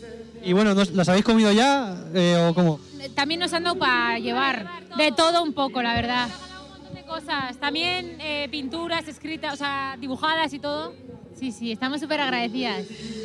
[0.45, 2.81] Y bueno, ¿nos- ¿las habéis comido ya eh, o cómo?
[3.15, 6.29] También nos han dado para llevar de todo un poco, la verdad.
[6.29, 7.57] Un montón de cosas.
[7.59, 10.93] También eh, pinturas escritas, o sea, dibujadas y todo.
[11.39, 12.85] Sí, sí, estamos súper agradecidas.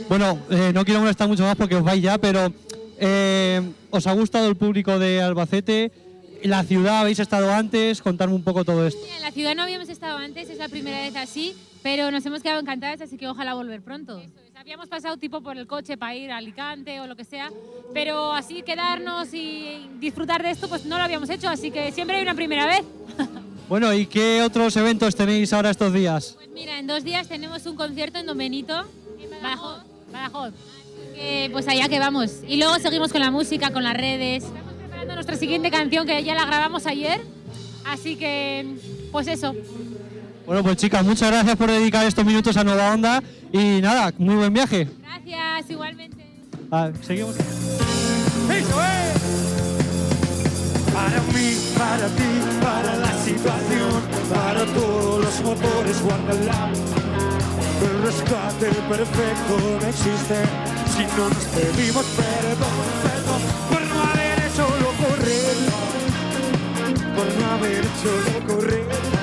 [0.10, 2.52] Bueno, eh, no quiero molestar mucho más porque os vais ya, pero
[3.00, 5.92] eh, ¿os ha gustado el público de Albacete?
[6.44, 8.02] ¿La ciudad habéis estado antes?
[8.02, 9.00] Contarme un poco todo esto.
[9.16, 12.42] En la ciudad no habíamos estado antes, es la primera vez así, pero nos hemos
[12.42, 14.22] quedado encantadas, así que ojalá volver pronto.
[14.56, 17.50] Habíamos pasado tipo por el coche para ir a Alicante o lo que sea,
[17.94, 22.18] pero así quedarnos y disfrutar de esto, pues no lo habíamos hecho, así que siempre
[22.18, 22.82] hay una primera vez.
[23.70, 26.36] Bueno, ¿y qué otros eventos tenéis ahora estos días?
[26.38, 28.86] Pues mira, en dos días tenemos un concierto en Don Benito,
[29.42, 29.84] Badajoz.
[30.10, 30.54] Badajoz.
[31.52, 32.42] Pues allá que vamos.
[32.48, 34.44] Y luego seguimos con la música, con las redes.
[34.44, 37.22] Estamos preparando nuestra siguiente canción que ya la grabamos ayer.
[37.84, 38.76] Así que,
[39.12, 39.56] pues eso.
[40.46, 44.36] Bueno, pues chicas, muchas gracias por dedicar estos minutos a Nueva Onda y nada, muy
[44.36, 44.88] buen viaje.
[45.02, 46.24] Gracias, igualmente.
[46.72, 47.36] Ah, seguimos.
[47.36, 49.18] ¡Eso es!
[50.94, 52.24] Para mí, para ti,
[52.62, 54.02] para la situación,
[54.34, 57.07] para todos los motores, guárdala.
[57.80, 60.36] El rescate perfecto no existe
[60.96, 65.74] si no nos pedimos perdón, perdón por no haber hecho lo correcto,
[67.16, 69.18] por no haber hecho lo correcto.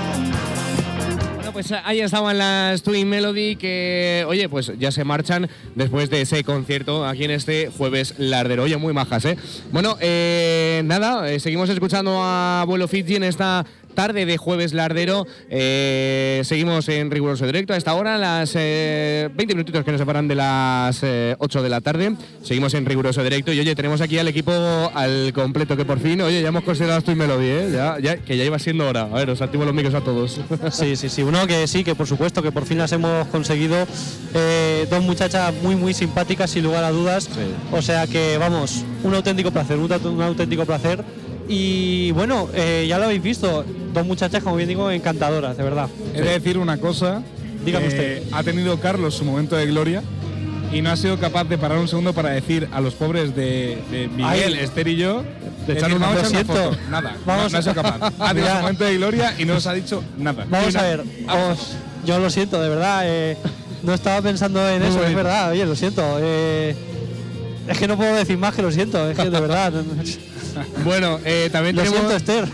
[1.54, 6.42] Pues ahí estaban las Twin Melody que, oye, pues ya se marchan después de ese
[6.42, 8.64] concierto aquí en este jueves lardero.
[8.64, 9.38] Oye, muy majas, ¿eh?
[9.70, 13.64] Bueno, eh, nada, eh, seguimos escuchando a Abuelo Fiji en esta
[13.94, 15.26] tarde de jueves lardero.
[15.48, 20.28] Eh, seguimos en riguroso directo a esta hora, las eh, 20 minutitos que nos separan
[20.28, 22.14] de las eh, 8 de la tarde.
[22.42, 24.52] Seguimos en riguroso directo y oye, tenemos aquí al equipo
[24.94, 27.70] al completo que por fin, oye, ya hemos considerado Twin Melody, ¿eh?
[27.72, 29.02] Ya, ya- que ya iba siendo hora.
[29.02, 30.40] A ver, os activo los micros a todos.
[30.70, 31.22] Sí, sí, sí.
[31.22, 33.86] Uno que sí, que por supuesto, que por fin las hemos conseguido.
[34.34, 37.28] Eh, dos muchachas muy, muy simpáticas, sin lugar a dudas.
[37.72, 41.04] O sea que, vamos, un auténtico placer, un auténtico placer.
[41.48, 45.88] Y bueno, eh, ya lo habéis visto, dos muchachas, como bien digo, encantadoras, de verdad.
[46.14, 47.22] He de decir una cosa.
[47.64, 48.22] Dígame usted.
[48.32, 50.02] Ha tenido Carlos su momento de gloria
[50.72, 53.78] y no ha sido capaz de parar un segundo para decir a los pobres de,
[53.90, 54.58] de Miguel, Ay.
[54.60, 55.22] Esther y yo.
[55.66, 56.70] De echar una- "Vamos a lo echar una siento.
[56.76, 56.90] foto".
[56.90, 58.12] Nada, Vamos no, no ha sido capaz.
[58.18, 60.46] Ha tenido su momento de gloria y no nos ha dicho nada.
[60.50, 63.02] Vamos a ver, os- yo lo siento, de verdad.
[63.04, 63.36] eh,
[63.82, 65.50] no estaba pensando en Muy eso, es verdad.
[65.52, 66.02] Oye, lo siento.
[66.20, 66.74] eh,
[67.68, 69.72] es que no puedo decir más que lo siento, es que de verdad.
[70.84, 72.12] Bueno, eh, también Lo tenemos.
[72.12, 72.48] siento, Esther.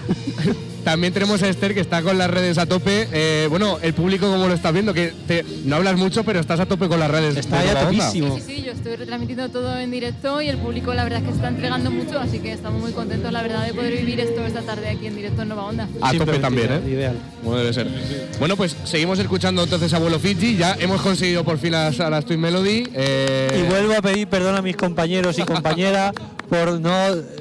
[0.85, 3.07] También tenemos a Esther que está con las redes a tope.
[3.13, 6.59] Eh, bueno, el público, como lo estás viendo, que te- no hablas mucho, pero estás
[6.61, 7.37] a tope con las redes.
[7.37, 8.37] Está ya topísimo.
[8.37, 11.31] Sí, sí, yo estoy retransmitiendo todo en directo y el público la verdad es que
[11.31, 14.45] se está entregando mucho, así que estamos muy contentos la verdad de poder vivir esto
[14.45, 15.89] esta tarde aquí en directo en Nueva Onda.
[16.01, 16.81] A tope también, ¿eh?
[16.91, 17.17] Ideal.
[17.45, 17.87] Como debe ser.
[18.39, 20.57] Bueno, pues seguimos escuchando entonces a Abuelo Fiji.
[20.57, 22.85] Ya hemos conseguido por fin las, a las Twin Melody.
[22.95, 26.13] eh, Y vuelvo a pedir perdón a mis compañeros y compañeras
[26.49, 26.91] por no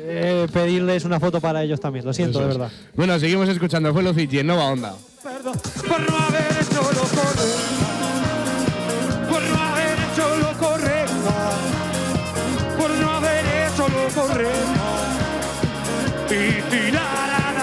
[0.02, 2.06] eh, pedirles una foto para ellos también.
[2.06, 2.58] Lo siento, Eso de es.
[2.60, 2.72] verdad.
[2.96, 4.96] Bueno, seguimos escuchando Abuelo Fiji en Nova Onda.
[5.22, 7.44] Por no haber hecho lo correcto,
[9.30, 11.34] por no haber hecho lo correcto,
[12.76, 14.82] por no haber hecho lo correcto.
[16.32, 17.54] Y tirará.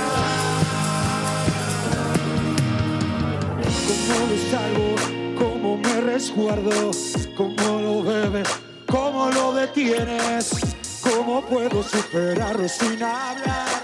[3.89, 4.95] ¿Cómo lo salvo?
[5.37, 6.93] ¿Cómo me resguardo?
[7.37, 8.49] ¿Cómo lo bebes?
[8.87, 10.51] ¿Cómo lo detienes?
[11.03, 13.76] ¿Cómo puedo superarlo sin hablar?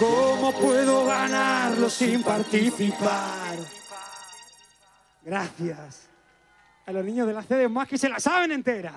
[0.00, 3.58] ¿Cómo puedo ganarlo sin participar?
[5.22, 6.08] Gracias.
[6.86, 8.94] A los niños de la CD más que se la saben entera.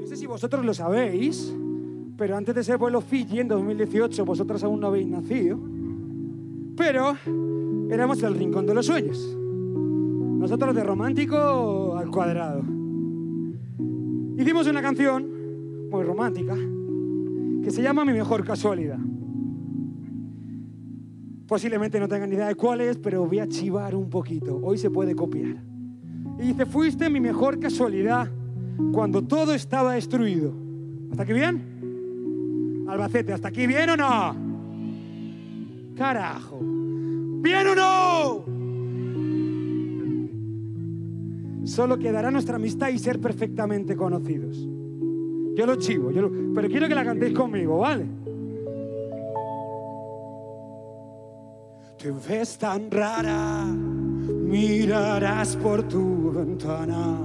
[0.00, 1.54] No sé si vosotros lo sabéis,
[2.16, 5.60] pero antes de ser vuelo Fiji en 2018 vosotros aún no habéis nacido.
[6.76, 7.16] Pero
[7.90, 9.36] éramos el rincón de los sueños.
[10.38, 12.62] Nosotros de romántico al cuadrado.
[14.36, 16.54] Hicimos una canción muy romántica
[17.64, 18.98] que se llama Mi mejor casualidad.
[21.46, 24.60] Posiblemente no tengan idea de cuál es, pero voy a chivar un poquito.
[24.62, 25.56] Hoy se puede copiar.
[26.38, 28.30] Y dice, fuiste mi mejor casualidad
[28.92, 30.52] cuando todo estaba destruido.
[31.10, 32.84] ¿Hasta aquí bien?
[32.86, 34.36] Albacete, ¿hasta aquí bien o no?
[35.96, 36.77] Carajo.
[37.42, 38.44] ¿Bien o no?
[41.66, 44.56] Solo quedará nuestra amistad y ser perfectamente conocidos.
[45.56, 48.06] Yo lo chivo, yo lo- pero quiero que la cantéis conmigo, ¿vale?
[51.98, 57.18] Te ves tan rara, mirarás por tu ventana.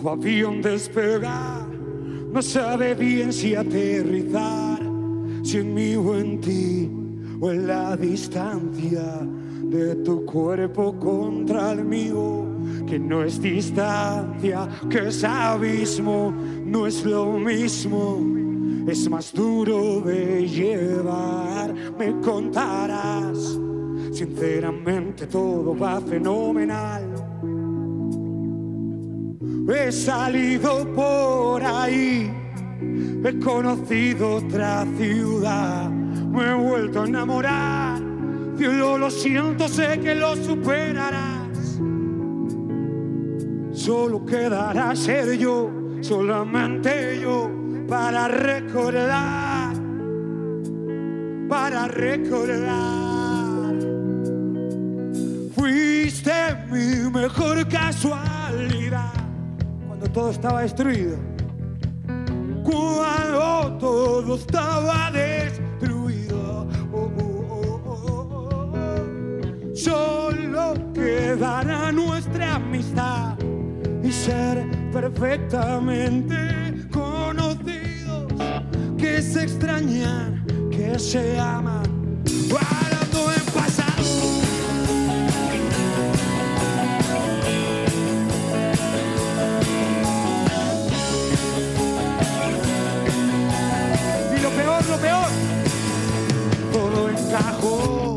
[0.00, 1.66] Tu avión despegar,
[2.32, 4.78] no sabe bien si aterrizar,
[5.42, 6.88] si en mí o en ti,
[7.40, 9.20] o en la distancia
[9.62, 12.44] de tu cuerpo contra el mío,
[12.86, 16.32] que no es distancia, que es abismo,
[16.64, 18.36] no es lo mismo
[18.86, 23.58] es más duro de llevar, me contarás.
[24.12, 27.02] Sinceramente todo va fenomenal.
[29.68, 32.30] He salido por ahí,
[33.24, 35.90] he conocido otra ciudad,
[36.36, 37.98] me he vuelto a enamorar.
[38.58, 41.80] Cielo, lo siento, sé que lo superarás.
[43.72, 45.70] Solo quedará ser yo,
[46.00, 47.50] solamente yo,
[47.88, 49.74] para recordar,
[51.48, 53.74] para recordar.
[55.54, 56.32] Fuiste
[56.70, 59.12] mi mejor casualidad
[59.86, 61.16] cuando todo estaba destruido.
[62.62, 65.65] Cuando todo estaba destruido.
[69.86, 73.38] Solo quedará nuestra amistad
[74.02, 76.34] y ser perfectamente
[76.90, 78.32] conocidos,
[78.98, 81.84] que se extrañan, que se aman,
[82.50, 84.02] guardando en pasado.
[94.36, 95.30] Y lo peor, lo peor,
[96.72, 98.15] todo encajó,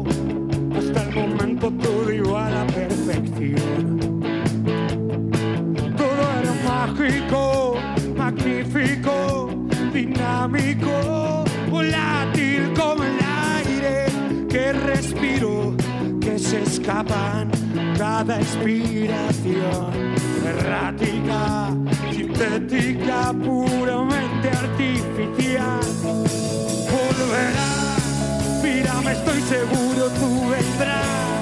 [1.62, 4.20] iba a la perfección.
[5.98, 7.76] Todo era mágico,
[8.16, 9.50] magnífico,
[9.94, 13.20] dinámico, volátil como el
[13.58, 14.06] aire
[14.50, 15.76] que respiro,
[16.22, 17.52] que se escapan
[17.98, 20.16] cada inspiración.
[20.46, 21.76] Errática,
[22.12, 25.82] sintética, puramente artificial.
[26.90, 27.72] Volverá,
[28.64, 31.39] mírame, estoy seguro, tú vendrás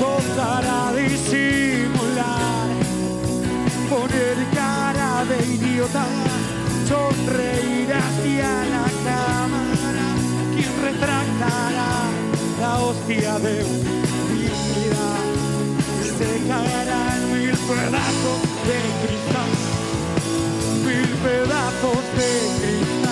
[0.00, 2.68] tocará disimular,
[3.90, 6.06] poner cara de idiota,
[6.88, 10.08] sonreír hacia la cámara,
[10.54, 11.92] quien retractará
[12.62, 13.56] la hostia de
[14.32, 15.08] vida,
[16.16, 19.52] se caerá en mil pedazos de cristal,
[20.86, 23.09] mil pedazos de cristal.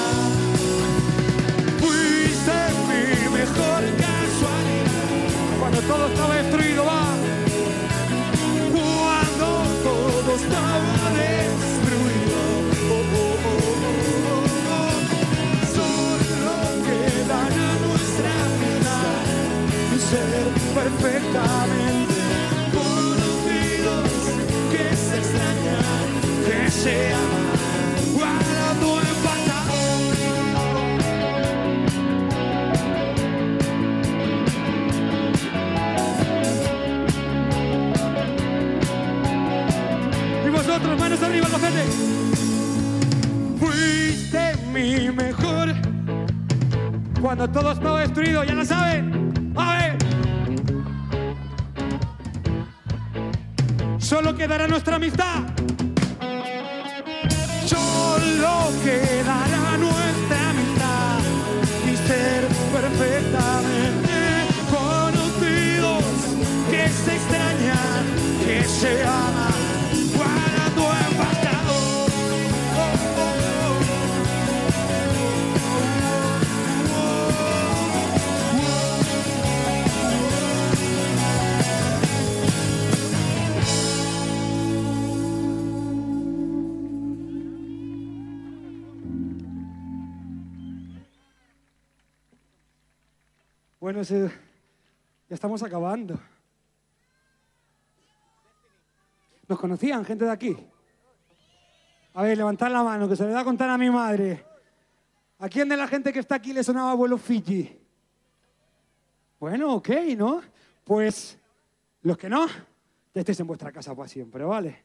[5.88, 7.16] Todo estaba destruido, va.
[8.72, 9.46] Cuando
[9.82, 12.38] todo estaba destruido.
[12.90, 14.48] Oh, oh, oh.
[15.76, 19.24] Solo quedará nuestra amistad
[19.94, 20.42] y ser
[20.78, 22.20] perfectamente
[22.76, 24.10] conocidos
[24.70, 26.08] que se extrañan,
[26.46, 27.37] que se aman.
[40.78, 41.46] Y vosotros, manos arriba.
[43.58, 45.74] Fuiste mi mejor.
[47.20, 49.52] Cuando todo estaba destruido, ya lo saben.
[49.56, 49.98] A ver.
[53.98, 55.42] Solo quedará nuestra amistad.
[57.66, 61.18] Solo quedará nuestra amistad
[61.86, 66.04] y ser perfectamente conocidos
[66.70, 68.04] que se extrañan,
[68.46, 69.47] que se aman,
[93.88, 94.30] Bueno, ya
[95.30, 96.20] estamos acabando.
[99.48, 100.54] ¿Nos conocían, gente de aquí?
[102.12, 104.44] A ver, levantad la mano, que se le da a contar a mi madre.
[105.38, 107.80] ¿A quién de la gente que está aquí le sonaba abuelo Fiji?
[109.40, 110.42] Bueno, ok, ¿no?
[110.84, 111.38] Pues
[112.02, 114.84] los que no, ya estéis en vuestra casa para siempre, ¿vale?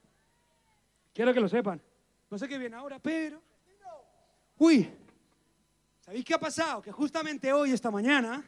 [1.14, 1.82] Quiero que lo sepan.
[2.32, 3.42] No sé qué viene ahora, pero...
[4.60, 4.90] Uy,
[6.00, 6.82] ¿sabéis qué ha pasado?
[6.82, 8.42] Que justamente hoy, esta mañana,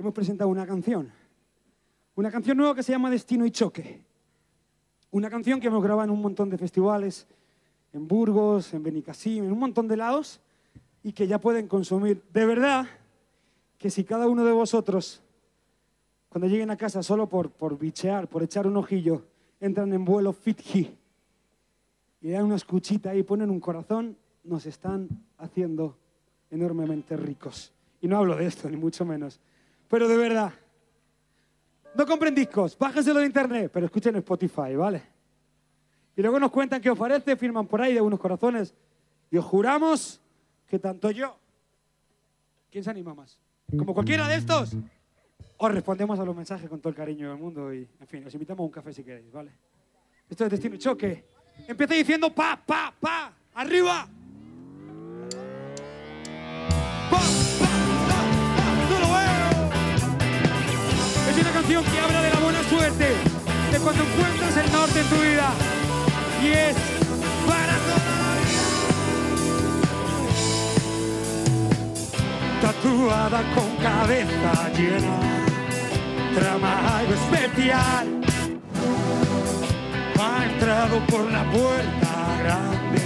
[0.00, 1.12] hemos presentado una canción.
[2.14, 4.02] Una canción nueva que se llama Destino y Choque.
[5.10, 7.26] Una canción que hemos grabado en un montón de festivales,
[7.92, 10.40] en Burgos, en Benicassim, en un montón de lados,
[11.02, 12.22] y que ya pueden consumir.
[12.32, 12.86] De verdad
[13.78, 15.22] que si cada uno de vosotros,
[16.28, 19.24] cuando lleguen a casa solo por, por bichear, por echar un ojillo,
[19.60, 20.96] entran en vuelo Fitji
[22.22, 25.96] y le dan una escuchita y ponen un corazón, nos están haciendo
[26.50, 27.72] enormemente ricos.
[28.00, 29.40] Y no hablo de esto, ni mucho menos.
[29.90, 30.52] Pero de verdad,
[31.96, 35.02] no compren discos, bájenselo de internet, pero escuchen Spotify, ¿vale?
[36.16, 38.72] Y luego nos cuentan qué os parece, firman por ahí de unos corazones.
[39.32, 40.20] Y os juramos
[40.68, 41.36] que tanto yo,
[42.70, 43.36] ¿quién se anima más?
[43.76, 44.76] Como cualquiera de estos,
[45.56, 48.32] os respondemos a los mensajes con todo el cariño del mundo y, en fin, os
[48.32, 49.50] invitamos a un café si queréis, ¿vale?
[50.28, 51.24] Esto es Destino Choque.
[51.66, 54.08] Empieza diciendo pa, pa, pa, arriba.
[61.70, 63.14] Canción que habla de la buena suerte,
[63.70, 65.52] de cuando encuentras el norte en tu vida.
[66.42, 66.76] Y es
[67.46, 68.64] para toda la vida.
[72.60, 75.16] Tatuada con cabeza llena,
[76.34, 78.06] trama algo especial.
[80.20, 82.12] Ha entrado por la puerta
[82.42, 83.02] grande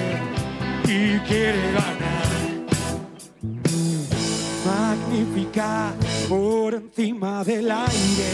[0.84, 2.24] y quiere ganar.
[4.64, 5.92] Magnífica
[6.28, 8.30] por encima del aire.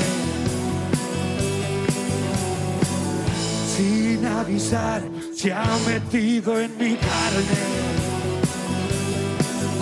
[3.76, 5.02] Sin avisar,
[5.34, 7.62] se ha metido en mi carne.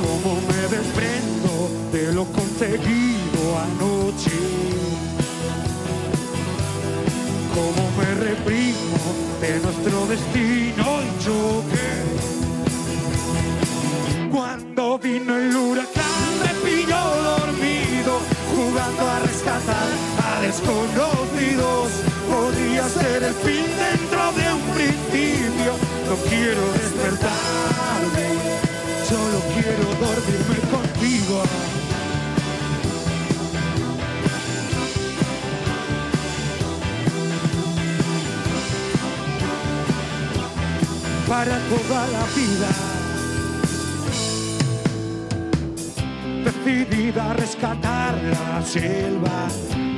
[0.00, 4.38] Como me desprendo de lo conseguido anoche.
[7.54, 9.02] Como me reprimo
[9.40, 11.88] de nuestro destino y choque.
[14.30, 16.07] Cuando vino el huracán
[18.96, 19.88] a rescatar
[20.24, 21.88] a desconocidos.
[22.28, 25.72] Podría ser el fin dentro de un principio.
[26.08, 28.28] No quiero despertarme,
[29.08, 31.42] solo quiero dormirme contigo.
[41.28, 42.97] Para toda la vida.
[46.68, 49.48] Decidida a rescatar la selva.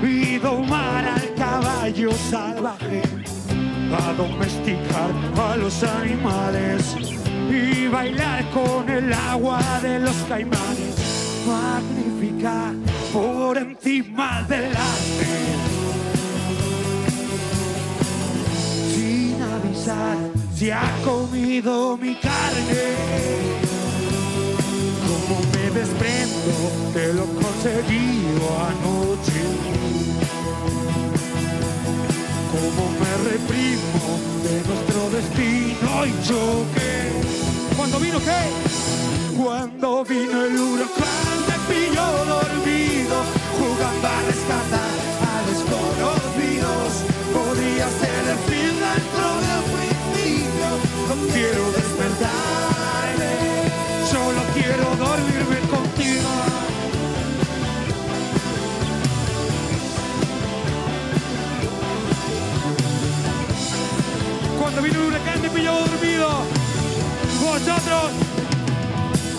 [0.02, 3.02] Y domar al caballo salvaje,
[3.98, 6.96] a domesticar a los animales
[7.50, 12.72] y bailar con el agua de los caimanes, magnífica
[13.12, 15.32] por encima del arte.
[18.94, 20.16] Sin avisar,
[20.54, 23.69] se ha comido mi carne
[25.30, 26.54] como me desprendo
[26.92, 29.42] de lo conseguido anoche.
[32.50, 34.06] Como me reprimo
[34.42, 36.90] de nuestro destino y choque.
[37.76, 39.40] ¿Cuándo vino qué?
[39.40, 41.29] Cuando vino el huracán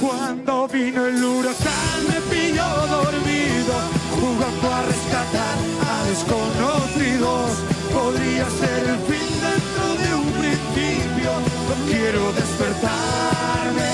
[0.02, 3.74] Cuando vino el huracán me pilló dormido,
[4.20, 7.52] jugando a rescatar a desconocidos.
[7.94, 11.32] Podría ser el fin dentro de un principio.
[11.70, 13.92] No quiero despertarme,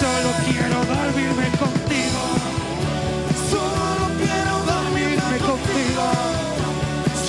[0.00, 2.22] solo quiero dormirme contigo.
[3.50, 6.06] Solo quiero dormirme contigo.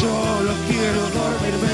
[0.01, 1.70] Solo quiero dormirme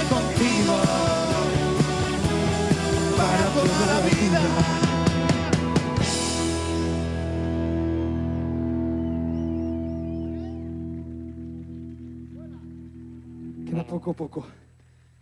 [13.87, 14.45] poco a poco.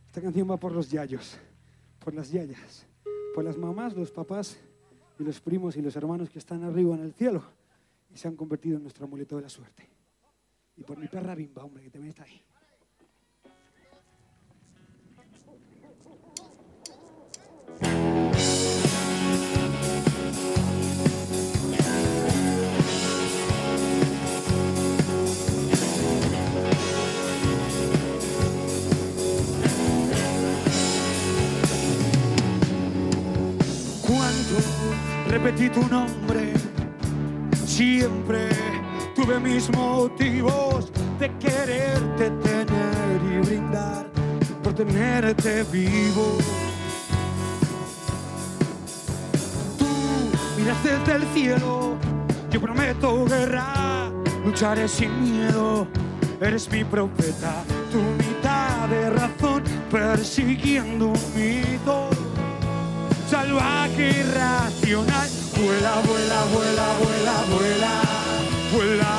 [0.07, 1.37] Esta canción va por los yayos,
[1.99, 2.85] por las yayas,
[3.33, 4.57] por las mamás, los papás
[5.19, 7.43] y los primos y los hermanos que están arriba en el cielo
[8.13, 9.87] y se han convertido en nuestro amuleto de la suerte.
[10.77, 12.41] Y por mi perra bimba, hombre, que también está ahí.
[35.35, 36.53] Repetí tu nombre,
[37.65, 38.47] siempre
[39.13, 44.07] tuve mis motivos de quererte tener y brindar
[44.63, 46.37] por tenerte vivo.
[49.77, 49.87] Tú
[50.57, 51.97] miras desde el cielo,
[52.49, 54.09] yo prometo guerra,
[54.45, 55.85] lucharé sin miedo.
[56.39, 62.14] Eres mi profeta, tu mitad de razón, persiguiendo un mito.
[63.45, 67.91] Salvaje y racional, vuela, vuela, vuela, vuela, vuela,
[68.73, 69.11] vuela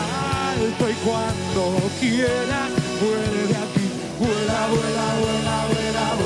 [0.50, 1.62] alto y cuando
[2.00, 2.70] quieras,
[3.00, 3.86] vuelve aquí,
[4.18, 6.25] vuela, vuela, vuela, vuela, vuela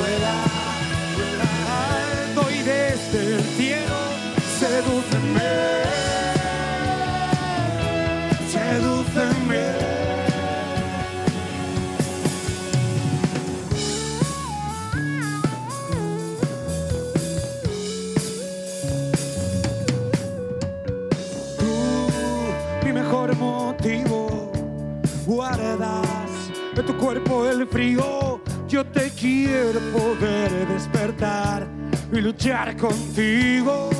[27.10, 28.40] cuerpo el frío.
[28.68, 31.66] Yo te quiero poder despertar
[32.12, 33.90] y luchar contigo.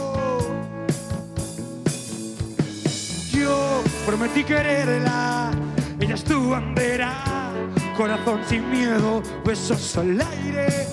[3.32, 5.50] Yo prometí quererla,
[5.98, 7.50] ella es tu bandera.
[7.96, 10.86] Corazón sin miedo, besos al aire.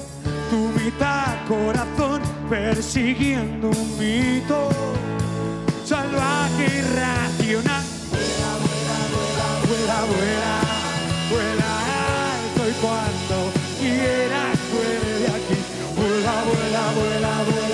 [0.50, 4.70] Tu mitad, corazón, persiguiendo un mito
[5.86, 7.84] salvaje y racional.
[8.10, 10.67] Vuela, vuela, vuela, vuela, vuela,
[12.82, 15.60] cuando quieras vuela de aquí.
[15.96, 17.67] Vuela, vuela, vuela, vuela,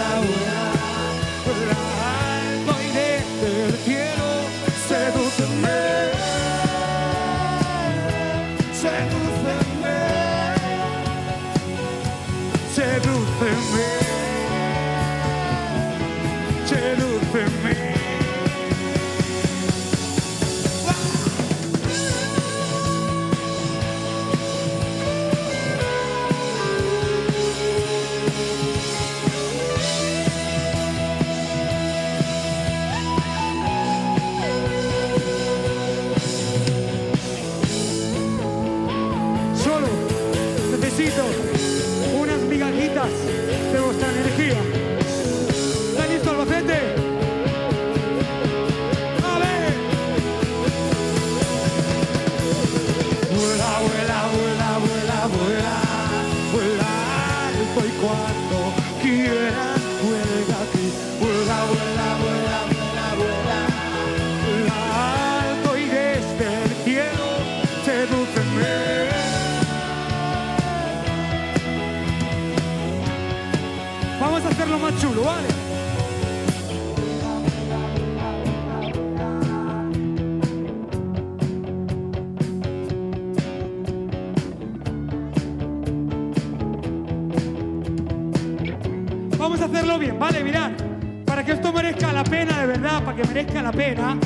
[93.74, 94.18] pena,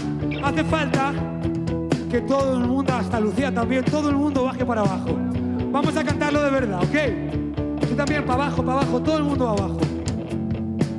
[0.43, 1.13] hace falta
[2.11, 5.17] que todo el mundo, hasta Lucía también, todo el mundo baje para abajo.
[5.71, 7.87] Vamos a cantarlo de verdad, ¿ok?
[7.87, 9.79] Tú también para abajo, para abajo, todo el mundo abajo.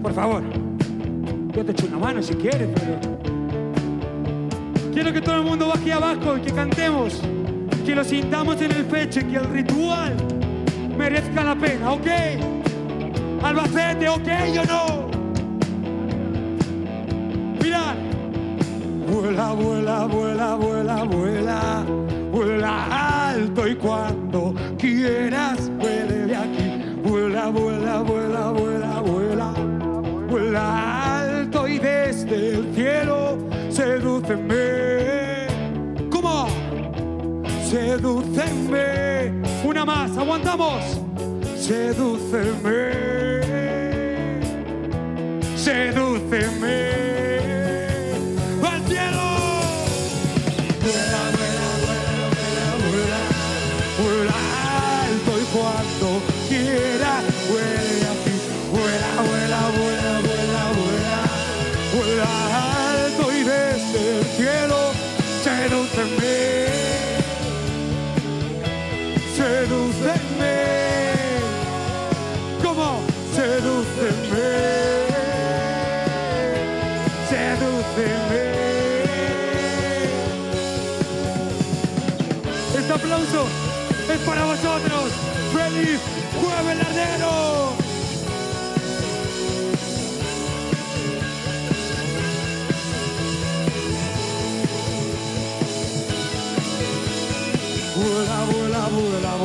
[0.02, 0.42] Por favor.
[1.54, 3.18] Yo te echo una mano si quieres, pero.
[4.92, 7.20] Quiero que todo el mundo baje abajo y que cantemos.
[7.84, 10.14] Que lo sintamos en el pecho y que el ritual
[10.96, 12.06] merezca la pena, ¿ok?
[13.42, 14.28] Albacete, ¿ok
[14.60, 14.97] o no?
[24.78, 26.68] Quieras vuele de aquí.
[27.02, 29.54] Vuela, vuela, vuela, vuela, vuela,
[30.30, 33.38] vuela alto y desde el cielo
[33.70, 35.46] sedúceme.
[36.10, 36.48] ¿Cómo?
[37.68, 39.32] Sedúceme.
[39.64, 40.82] Una más, aguantamos.
[41.56, 42.90] Sedúceme.
[45.56, 46.97] Sedúceme.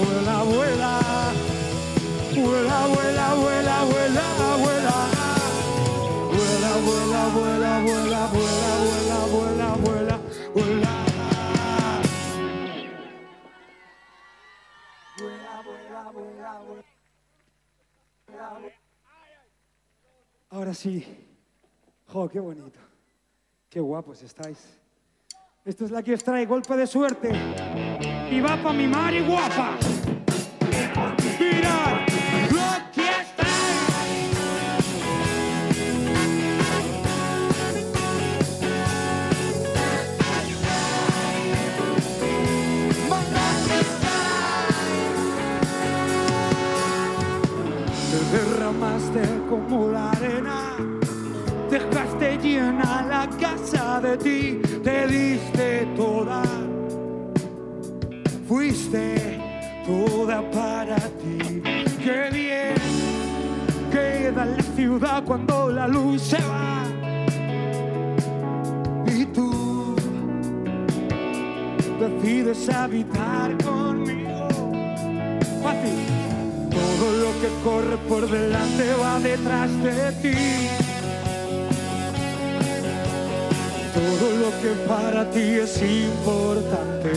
[0.04, 1.00] Vuela, vuela,
[2.36, 2.44] vuela.
[2.44, 4.26] vuela, vuela, vuela, vuela,
[4.58, 4.98] vuela.
[6.34, 10.18] Vuela, vuela, vuela, vuela, vuela, vuela, vuela, vuela,
[10.54, 10.94] vuela.
[20.50, 21.06] Ahora sí.
[22.08, 22.80] Jo, qué bonito.
[23.70, 24.83] Qué guapos estáis.
[25.66, 27.32] Esto es la que os trae golpe de suerte.
[28.30, 29.78] Y va pa' mi Mari guapa.
[31.40, 32.04] Mira,
[32.76, 33.48] aquí está.
[48.12, 50.76] Te derramaste como la arena,
[51.70, 54.62] dejaste llena la casa de ti,
[55.14, 56.42] te diste toda,
[58.48, 59.40] fuiste
[59.86, 61.62] toda para ti.
[62.04, 62.76] Qué bien
[63.92, 66.84] queda la ciudad cuando la luz se va.
[69.16, 69.96] Y tú
[72.00, 74.48] decides habitar conmigo.
[75.64, 76.00] Fácil.
[76.72, 80.83] Todo lo que corre por delante va detrás de ti.
[83.94, 87.12] Todo lo que para ti es importante,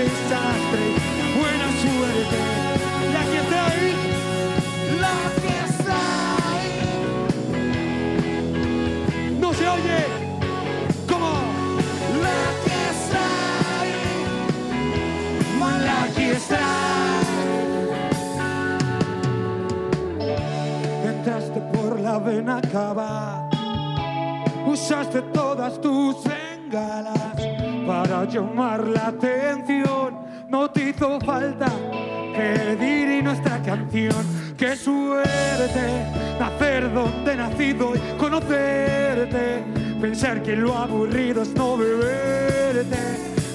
[0.00, 0.84] desastre,
[1.36, 2.38] buena suerte.
[3.14, 3.90] La que está ahí,
[5.04, 5.98] la que está
[6.52, 6.78] ahí.
[9.38, 10.00] No se oye.
[11.08, 11.32] ¿Cómo?
[12.24, 13.24] La que está
[13.80, 14.00] ahí.
[15.88, 16.66] La que está
[21.10, 23.48] Entraste por la vena cava,
[24.66, 27.29] usaste todas tus bengalas
[27.90, 30.16] para llamar la atención.
[30.48, 31.66] No te hizo falta
[32.36, 34.24] pedir y nuestra canción.
[34.56, 36.06] Qué suerte
[36.38, 39.64] nacer donde he nacido y conocerte.
[40.00, 43.02] Pensar que lo aburrido es no beberte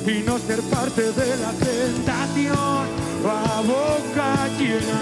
[0.06, 2.86] y no ser parte de la tentación.
[3.26, 5.00] A boca llena.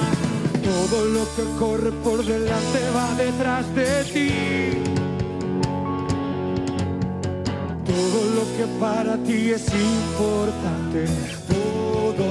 [0.63, 5.02] Todo lo que corre por delante va detrás de ti.
[8.57, 11.05] Que para ti es importante,
[11.47, 12.27] todo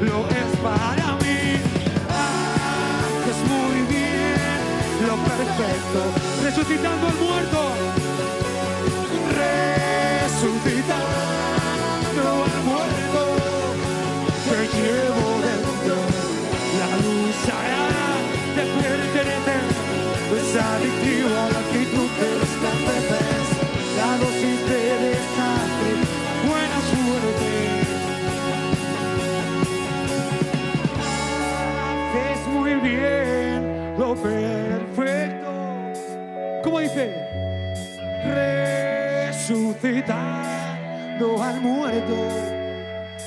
[0.00, 1.40] lo es para mí.
[2.08, 4.60] Haces muy bien
[5.06, 6.00] lo perfecto,
[6.42, 7.60] resucitando al muerto,
[9.40, 11.04] resucitando
[12.48, 13.20] al muerto.
[14.48, 15.96] Que llevo dentro.
[16.80, 17.86] La luz hará
[18.56, 19.56] te pertenece,
[20.38, 21.21] es adictiva
[39.42, 42.14] Resucitando al muerto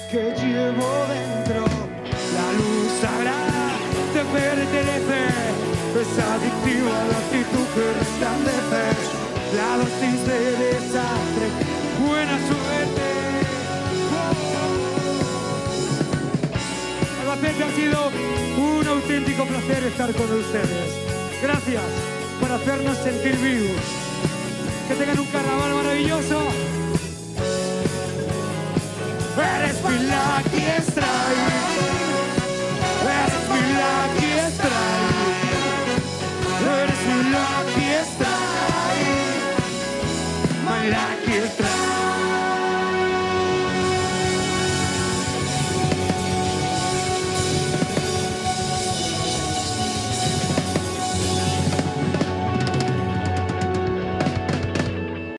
[0.09, 1.65] que llevo dentro.
[2.33, 3.35] La luz sagrá
[4.13, 5.27] te pertenece,
[5.99, 8.95] es adictiva la actitud que resplandeces.
[9.57, 11.47] La dosis de desastre,
[12.07, 13.07] buena suerte.
[17.23, 17.99] Albacete ha sido
[18.57, 20.95] un auténtico placer estar con ustedes.
[21.41, 21.83] Gracias
[22.39, 24.04] por hacernos sentir vivos.
[24.87, 26.41] Que tengan un carnaval maravilloso.
[29.35, 31.65] Eres mi lucky strike.
[33.17, 35.41] Eres mi lucky strike.
[36.77, 39.55] Eres mi lucky strike.
[40.65, 41.94] My lucky strike.